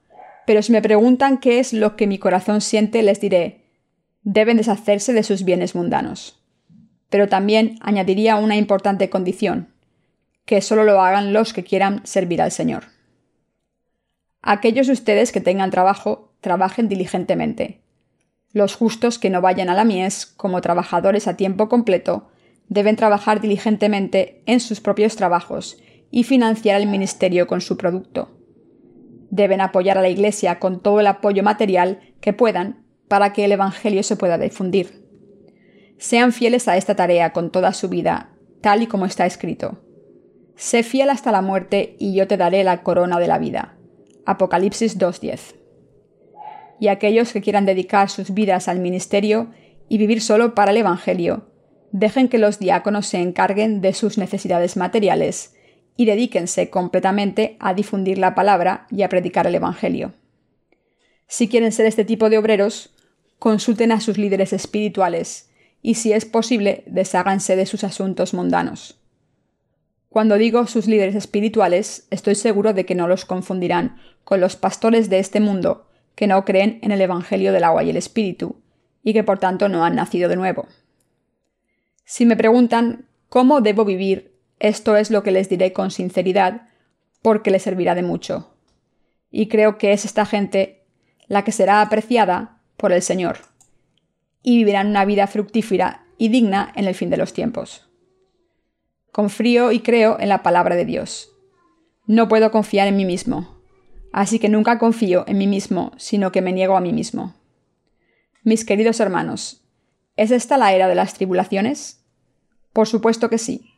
pero 0.45 0.61
si 0.61 0.71
me 0.71 0.81
preguntan 0.81 1.39
qué 1.39 1.59
es 1.59 1.73
lo 1.73 1.95
que 1.95 2.07
mi 2.07 2.19
corazón 2.19 2.61
siente, 2.61 3.03
les 3.03 3.19
diré, 3.21 3.65
deben 4.23 4.57
deshacerse 4.57 5.13
de 5.13 5.23
sus 5.23 5.43
bienes 5.43 5.75
mundanos. 5.75 6.38
Pero 7.09 7.27
también 7.27 7.77
añadiría 7.81 8.35
una 8.35 8.55
importante 8.55 9.09
condición 9.09 9.73
que 10.45 10.61
solo 10.61 10.83
lo 10.83 10.99
hagan 11.01 11.31
los 11.31 11.53
que 11.53 11.63
quieran 11.63 12.01
servir 12.05 12.41
al 12.41 12.51
Señor. 12.51 12.85
Aquellos 14.41 14.87
de 14.87 14.93
ustedes 14.93 15.31
que 15.31 15.41
tengan 15.41 15.69
trabajo, 15.69 16.33
trabajen 16.41 16.89
diligentemente. 16.89 17.81
Los 18.51 18.75
justos 18.75 19.19
que 19.19 19.29
no 19.29 19.41
vayan 19.41 19.69
a 19.69 19.75
la 19.75 19.83
mies 19.83 20.25
como 20.25 20.61
trabajadores 20.61 21.27
a 21.27 21.37
tiempo 21.37 21.69
completo 21.69 22.29
deben 22.67 22.95
trabajar 22.95 23.41
diligentemente 23.41 24.41
en 24.47 24.59
sus 24.59 24.81
propios 24.81 25.15
trabajos 25.15 25.77
y 26.09 26.23
financiar 26.23 26.81
el 26.81 26.87
ministerio 26.87 27.45
con 27.45 27.61
su 27.61 27.77
producto. 27.77 28.31
Deben 29.29 29.61
apoyar 29.61 29.99
a 29.99 30.01
la 30.01 30.09
Iglesia 30.09 30.57
con 30.57 30.79
todo 30.79 30.99
el 30.99 31.07
apoyo 31.07 31.43
material 31.43 31.99
que 32.21 32.33
puedan 32.33 32.85
para 33.07 33.33
que 33.33 33.45
el 33.45 33.51
Evangelio 33.51 34.01
se 34.01 34.15
pueda 34.15 34.39
difundir. 34.39 35.08
Sean 35.99 36.31
fieles 36.31 36.69
a 36.69 36.77
esta 36.77 36.95
tarea 36.95 37.33
con 37.33 37.51
toda 37.51 37.73
su 37.73 37.89
vida, 37.89 38.29
tal 38.61 38.81
y 38.81 38.87
como 38.87 39.05
está 39.05 39.25
escrito. 39.25 39.83
Sé 40.55 40.81
fiel 40.81 41.09
hasta 41.09 41.33
la 41.33 41.41
muerte 41.41 41.97
y 41.99 42.13
yo 42.13 42.25
te 42.25 42.37
daré 42.37 42.63
la 42.63 42.83
corona 42.83 43.19
de 43.19 43.27
la 43.27 43.37
vida. 43.37 43.77
Apocalipsis 44.25 44.97
2.10. 44.97 45.55
Y 46.79 46.87
aquellos 46.87 47.33
que 47.33 47.41
quieran 47.41 47.65
dedicar 47.65 48.09
sus 48.09 48.33
vidas 48.33 48.69
al 48.69 48.79
ministerio 48.79 49.51
y 49.89 49.97
vivir 49.97 50.21
solo 50.21 50.55
para 50.55 50.71
el 50.71 50.77
Evangelio, 50.77 51.49
dejen 51.91 52.29
que 52.29 52.37
los 52.37 52.59
diáconos 52.59 53.05
se 53.05 53.17
encarguen 53.17 53.81
de 53.81 53.93
sus 53.93 54.17
necesidades 54.17 54.77
materiales 54.77 55.53
y 55.97 56.05
dedíquense 56.05 56.69
completamente 56.69 57.57
a 57.59 57.73
difundir 57.73 58.19
la 58.19 58.35
palabra 58.35 58.87
y 58.89 59.01
a 59.01 59.09
predicar 59.09 59.47
el 59.47 59.55
Evangelio. 59.55 60.13
Si 61.27 61.49
quieren 61.49 61.73
ser 61.73 61.87
este 61.87 62.05
tipo 62.05 62.29
de 62.29 62.37
obreros, 62.37 62.95
consulten 63.37 63.91
a 63.91 63.99
sus 63.99 64.17
líderes 64.17 64.53
espirituales 64.53 65.48
y, 65.81 65.95
si 65.95 66.13
es 66.13 66.25
posible, 66.25 66.83
desháganse 66.87 67.55
de 67.55 67.65
sus 67.65 67.83
asuntos 67.83 68.33
mundanos. 68.33 68.99
Cuando 70.09 70.37
digo 70.37 70.65
sus 70.67 70.87
líderes 70.87 71.15
espirituales, 71.15 72.07
estoy 72.09 72.35
seguro 72.35 72.73
de 72.73 72.85
que 72.85 72.95
no 72.95 73.07
los 73.07 73.25
confundirán 73.25 73.97
con 74.23 74.41
los 74.41 74.55
pastores 74.55 75.09
de 75.09 75.19
este 75.19 75.39
mundo, 75.39 75.87
que 76.15 76.27
no 76.27 76.43
creen 76.45 76.79
en 76.81 76.91
el 76.91 77.01
Evangelio 77.01 77.53
del 77.53 77.63
agua 77.63 77.83
y 77.83 77.91
el 77.91 77.97
Espíritu, 77.97 78.55
y 79.03 79.13
que 79.13 79.23
por 79.23 79.39
tanto 79.39 79.69
no 79.69 79.85
han 79.85 79.95
nacido 79.95 80.27
de 80.27 80.35
nuevo. 80.35 80.67
Si 82.05 82.25
me 82.25 82.35
preguntan 82.35 83.05
cómo 83.29 83.61
debo 83.61 83.85
vivir, 83.85 84.35
esto 84.59 84.97
es 84.97 85.11
lo 85.11 85.23
que 85.23 85.31
les 85.31 85.47
diré 85.47 85.73
con 85.73 85.91
sinceridad, 85.91 86.67
porque 87.21 87.51
les 87.51 87.63
servirá 87.63 87.95
de 87.95 88.01
mucho. 88.01 88.53
Y 89.31 89.47
creo 89.47 89.77
que 89.77 89.93
es 89.93 90.05
esta 90.05 90.25
gente 90.25 90.83
la 91.27 91.43
que 91.43 91.51
será 91.51 91.81
apreciada 91.81 92.61
por 92.77 92.91
el 92.91 93.03
Señor, 93.03 93.37
y 94.43 94.57
vivirán 94.57 94.87
una 94.87 95.05
vida 95.05 95.27
fructífera 95.27 96.05
y 96.17 96.29
digna 96.29 96.71
en 96.75 96.85
el 96.85 96.95
fin 96.95 97.09
de 97.09 97.17
los 97.17 97.33
tiempos. 97.33 97.89
Confío 99.11 99.71
y 99.71 99.79
creo 99.79 100.19
en 100.19 100.29
la 100.29 100.43
palabra 100.43 100.75
de 100.75 100.85
Dios. 100.85 101.31
No 102.05 102.27
puedo 102.27 102.51
confiar 102.51 102.87
en 102.87 102.97
mí 102.97 103.05
mismo. 103.05 103.59
Así 104.11 104.39
que 104.39 104.49
nunca 104.49 104.79
confío 104.79 105.23
en 105.27 105.37
mí 105.37 105.47
mismo, 105.47 105.91
sino 105.97 106.31
que 106.31 106.41
me 106.41 106.53
niego 106.53 106.75
a 106.77 106.81
mí 106.81 106.93
mismo. 106.93 107.35
Mis 108.43 108.65
queridos 108.65 108.99
hermanos, 108.99 109.63
¿es 110.15 110.31
esta 110.31 110.57
la 110.57 110.73
era 110.73 110.87
de 110.87 110.95
las 110.95 111.13
tribulaciones? 111.13 112.03
Por 112.73 112.87
supuesto 112.87 113.29
que 113.29 113.37
sí. 113.37 113.73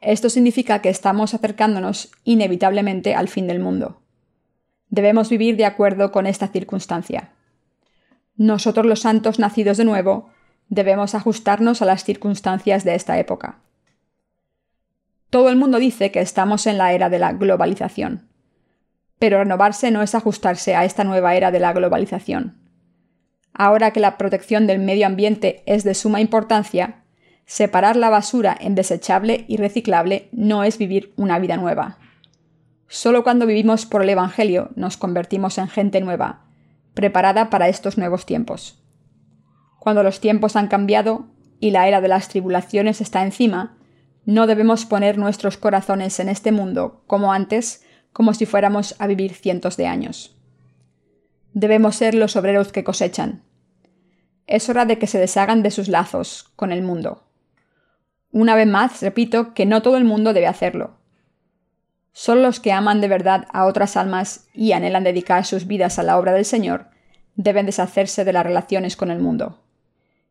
Esto 0.00 0.28
significa 0.28 0.82
que 0.82 0.88
estamos 0.88 1.32
acercándonos 1.32 2.10
inevitablemente 2.24 3.14
al 3.14 3.28
fin 3.28 3.46
del 3.46 3.60
mundo. 3.60 4.02
Debemos 4.88 5.30
vivir 5.30 5.56
de 5.56 5.64
acuerdo 5.64 6.12
con 6.12 6.26
esta 6.26 6.48
circunstancia. 6.48 7.32
Nosotros 8.36 8.86
los 8.86 9.00
santos 9.00 9.38
nacidos 9.38 9.76
de 9.76 9.84
nuevo 9.84 10.30
debemos 10.68 11.14
ajustarnos 11.14 11.82
a 11.82 11.84
las 11.84 12.04
circunstancias 12.04 12.84
de 12.84 12.94
esta 12.94 13.18
época. 13.18 13.58
Todo 15.30 15.48
el 15.48 15.56
mundo 15.56 15.78
dice 15.78 16.10
que 16.10 16.20
estamos 16.20 16.66
en 16.66 16.78
la 16.78 16.92
era 16.92 17.08
de 17.08 17.18
la 17.18 17.32
globalización. 17.32 18.28
Pero 19.18 19.38
renovarse 19.38 19.90
no 19.90 20.02
es 20.02 20.14
ajustarse 20.14 20.74
a 20.74 20.84
esta 20.84 21.04
nueva 21.04 21.34
era 21.34 21.50
de 21.50 21.60
la 21.60 21.72
globalización. 21.72 22.58
Ahora 23.54 23.92
que 23.92 24.00
la 24.00 24.18
protección 24.18 24.66
del 24.66 24.78
medio 24.78 25.06
ambiente 25.06 25.62
es 25.66 25.84
de 25.84 25.94
suma 25.94 26.20
importancia, 26.20 27.02
Separar 27.52 27.96
la 27.96 28.08
basura 28.08 28.56
en 28.58 28.74
desechable 28.74 29.44
y 29.48 29.56
reciclable 29.56 30.28
no 30.32 30.64
es 30.64 30.78
vivir 30.78 31.12
una 31.16 31.38
vida 31.38 31.56
nueva. 31.56 31.98
Solo 32.88 33.24
cuando 33.24 33.46
vivimos 33.46 33.84
por 33.84 34.02
el 34.02 34.10
Evangelio 34.10 34.70
nos 34.74 34.96
convertimos 34.96 35.58
en 35.58 35.68
gente 35.68 36.00
nueva, 36.00 36.44
preparada 36.94 37.50
para 37.50 37.68
estos 37.68 37.98
nuevos 37.98 38.26
tiempos. 38.26 38.82
Cuando 39.78 40.02
los 40.02 40.20
tiempos 40.20 40.56
han 40.56 40.68
cambiado 40.68 41.26
y 41.58 41.70
la 41.70 41.88
era 41.88 42.00
de 42.00 42.08
las 42.08 42.28
tribulaciones 42.28 43.00
está 43.00 43.22
encima, 43.22 43.76
no 44.24 44.46
debemos 44.46 44.86
poner 44.86 45.18
nuestros 45.18 45.56
corazones 45.56 46.20
en 46.20 46.28
este 46.28 46.52
mundo 46.52 47.02
como 47.06 47.32
antes, 47.32 47.84
como 48.12 48.34
si 48.34 48.46
fuéramos 48.46 48.94
a 48.98 49.06
vivir 49.06 49.34
cientos 49.34 49.76
de 49.76 49.86
años. 49.86 50.36
Debemos 51.54 51.96
ser 51.96 52.14
los 52.14 52.36
obreros 52.36 52.72
que 52.72 52.84
cosechan. 52.84 53.42
Es 54.46 54.68
hora 54.68 54.84
de 54.84 54.98
que 54.98 55.06
se 55.06 55.18
deshagan 55.18 55.62
de 55.62 55.70
sus 55.70 55.88
lazos 55.88 56.50
con 56.56 56.72
el 56.72 56.82
mundo. 56.82 57.24
Una 58.30 58.54
vez 58.54 58.66
más, 58.66 59.02
repito 59.02 59.52
que 59.54 59.66
no 59.66 59.82
todo 59.82 59.96
el 59.96 60.04
mundo 60.04 60.32
debe 60.32 60.46
hacerlo. 60.46 60.98
Solo 62.12 62.42
los 62.42 62.60
que 62.60 62.72
aman 62.72 63.00
de 63.00 63.08
verdad 63.08 63.46
a 63.52 63.64
otras 63.64 63.96
almas 63.96 64.48
y 64.52 64.72
anhelan 64.72 65.04
dedicar 65.04 65.44
sus 65.44 65.66
vidas 65.66 65.98
a 65.98 66.02
la 66.02 66.18
obra 66.18 66.32
del 66.32 66.44
Señor 66.44 66.92
deben 67.36 67.66
deshacerse 67.66 68.24
de 68.24 68.32
las 68.32 68.44
relaciones 68.44 68.96
con 68.96 69.10
el 69.10 69.18
mundo. 69.18 69.62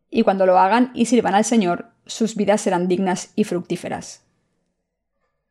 Y 0.09 0.23
cuando 0.23 0.45
lo 0.45 0.59
hagan 0.59 0.91
y 0.93 1.05
sirvan 1.05 1.35
al 1.35 1.45
Señor, 1.45 1.91
sus 2.05 2.35
vidas 2.35 2.61
serán 2.61 2.87
dignas 2.87 3.31
y 3.35 3.45
fructíferas. 3.45 4.23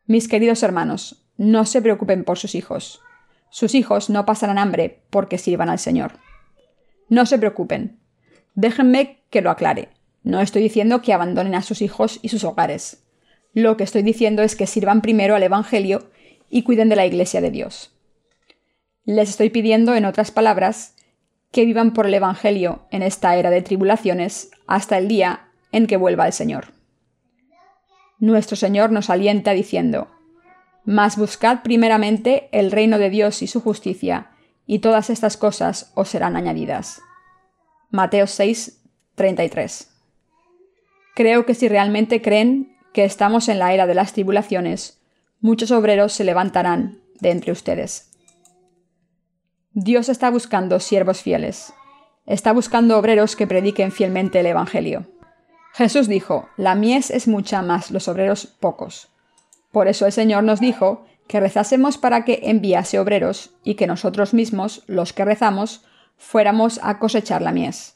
Mis 0.06 0.28
queridos 0.28 0.62
hermanos, 0.62 1.24
no 1.36 1.64
se 1.64 1.80
preocupen 1.80 2.24
por 2.24 2.38
sus 2.38 2.54
hijos. 2.54 3.00
Sus 3.48 3.74
hijos 3.74 4.10
no 4.10 4.26
pasarán 4.26 4.58
hambre 4.58 5.02
porque 5.10 5.38
sirvan 5.38 5.70
al 5.70 5.78
Señor. 5.78 6.12
No 7.08 7.26
se 7.26 7.38
preocupen. 7.38 7.98
Déjenme 8.54 9.24
que 9.30 9.40
lo 9.40 9.50
aclare. 9.50 9.88
No 10.22 10.40
estoy 10.40 10.62
diciendo 10.62 11.00
que 11.00 11.12
abandonen 11.12 11.54
a 11.54 11.62
sus 11.62 11.80
hijos 11.80 12.18
y 12.22 12.28
sus 12.28 12.44
hogares. 12.44 13.04
Lo 13.54 13.76
que 13.76 13.84
estoy 13.84 14.02
diciendo 14.02 14.42
es 14.42 14.54
que 14.54 14.66
sirvan 14.66 15.00
primero 15.00 15.34
al 15.34 15.42
Evangelio 15.42 16.09
y 16.50 16.64
cuiden 16.64 16.88
de 16.88 16.96
la 16.96 17.06
Iglesia 17.06 17.40
de 17.40 17.50
Dios. 17.50 17.96
Les 19.04 19.30
estoy 19.30 19.48
pidiendo, 19.48 19.94
en 19.94 20.04
otras 20.04 20.30
palabras, 20.30 20.96
que 21.52 21.64
vivan 21.64 21.94
por 21.94 22.06
el 22.06 22.14
Evangelio 22.14 22.86
en 22.90 23.02
esta 23.02 23.36
era 23.36 23.50
de 23.50 23.62
tribulaciones 23.62 24.50
hasta 24.66 24.98
el 24.98 25.08
día 25.08 25.48
en 25.72 25.86
que 25.86 25.96
vuelva 25.96 26.26
el 26.26 26.32
Señor. 26.32 26.72
Nuestro 28.18 28.56
Señor 28.56 28.92
nos 28.92 29.08
alienta 29.08 29.52
diciendo, 29.52 30.08
Mas 30.84 31.16
buscad 31.16 31.62
primeramente 31.62 32.48
el 32.52 32.70
reino 32.70 32.98
de 32.98 33.10
Dios 33.10 33.42
y 33.42 33.46
su 33.46 33.60
justicia, 33.60 34.32
y 34.66 34.80
todas 34.80 35.10
estas 35.10 35.36
cosas 35.36 35.92
os 35.94 36.08
serán 36.10 36.36
añadidas. 36.36 37.00
Mateo 37.90 38.26
6, 38.26 38.82
33. 39.14 39.90
Creo 41.14 41.44
que 41.44 41.54
si 41.54 41.68
realmente 41.68 42.22
creen 42.22 42.76
que 42.92 43.04
estamos 43.04 43.48
en 43.48 43.58
la 43.58 43.74
era 43.74 43.86
de 43.86 43.94
las 43.94 44.12
tribulaciones, 44.12 44.99
muchos 45.40 45.70
obreros 45.70 46.12
se 46.12 46.24
levantarán 46.24 47.00
de 47.20 47.30
entre 47.30 47.52
ustedes. 47.52 48.10
Dios 49.72 50.08
está 50.08 50.30
buscando 50.30 50.80
siervos 50.80 51.22
fieles. 51.22 51.72
Está 52.26 52.52
buscando 52.52 52.98
obreros 52.98 53.36
que 53.36 53.46
prediquen 53.46 53.92
fielmente 53.92 54.40
el 54.40 54.46
Evangelio. 54.46 55.06
Jesús 55.74 56.08
dijo, 56.08 56.48
la 56.56 56.74
mies 56.74 57.10
es 57.10 57.28
mucha, 57.28 57.62
más 57.62 57.90
los 57.90 58.08
obreros 58.08 58.46
pocos. 58.46 59.08
Por 59.70 59.88
eso 59.88 60.06
el 60.06 60.12
Señor 60.12 60.44
nos 60.44 60.60
dijo 60.60 61.06
que 61.28 61.40
rezásemos 61.40 61.98
para 61.98 62.24
que 62.24 62.40
enviase 62.44 62.98
obreros 62.98 63.50
y 63.62 63.74
que 63.74 63.86
nosotros 63.86 64.34
mismos, 64.34 64.82
los 64.86 65.12
que 65.12 65.24
rezamos, 65.24 65.84
fuéramos 66.16 66.80
a 66.82 66.98
cosechar 66.98 67.40
la 67.40 67.52
mies. 67.52 67.94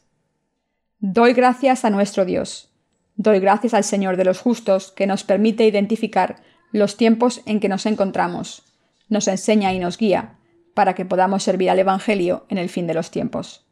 Doy 1.00 1.32
gracias 1.32 1.84
a 1.84 1.90
nuestro 1.90 2.24
Dios 2.24 2.70
Doy 3.16 3.38
gracias 3.38 3.74
al 3.74 3.84
Señor 3.84 4.16
de 4.16 4.24
los 4.24 4.40
justos 4.40 4.90
que 4.90 5.06
nos 5.06 5.22
permite 5.22 5.66
identificar 5.66 6.42
los 6.78 6.96
tiempos 6.96 7.40
en 7.46 7.60
que 7.60 7.68
nos 7.68 7.86
encontramos, 7.86 8.64
nos 9.08 9.28
enseña 9.28 9.72
y 9.72 9.78
nos 9.78 9.96
guía, 9.96 10.38
para 10.74 10.96
que 10.96 11.04
podamos 11.04 11.44
servir 11.44 11.70
al 11.70 11.78
Evangelio 11.78 12.46
en 12.48 12.58
el 12.58 12.68
fin 12.68 12.88
de 12.88 12.94
los 12.94 13.12
tiempos. 13.12 13.64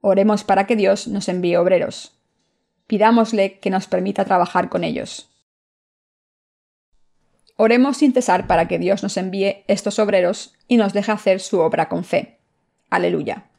Oremos 0.00 0.44
para 0.44 0.68
que 0.68 0.76
Dios 0.76 1.08
nos 1.08 1.28
envíe 1.28 1.56
obreros. 1.56 2.12
Pidámosle 2.86 3.58
que 3.58 3.70
nos 3.70 3.88
permita 3.88 4.24
trabajar 4.24 4.68
con 4.68 4.84
ellos. 4.84 5.28
Oremos 7.56 7.96
sin 7.96 8.12
cesar 8.12 8.46
para 8.46 8.68
que 8.68 8.78
Dios 8.78 9.02
nos 9.02 9.16
envíe 9.16 9.64
estos 9.66 9.98
obreros 9.98 10.54
y 10.68 10.76
nos 10.76 10.92
deje 10.92 11.10
hacer 11.10 11.40
su 11.40 11.58
obra 11.58 11.88
con 11.88 12.04
fe. 12.04 12.38
Aleluya. 12.90 13.49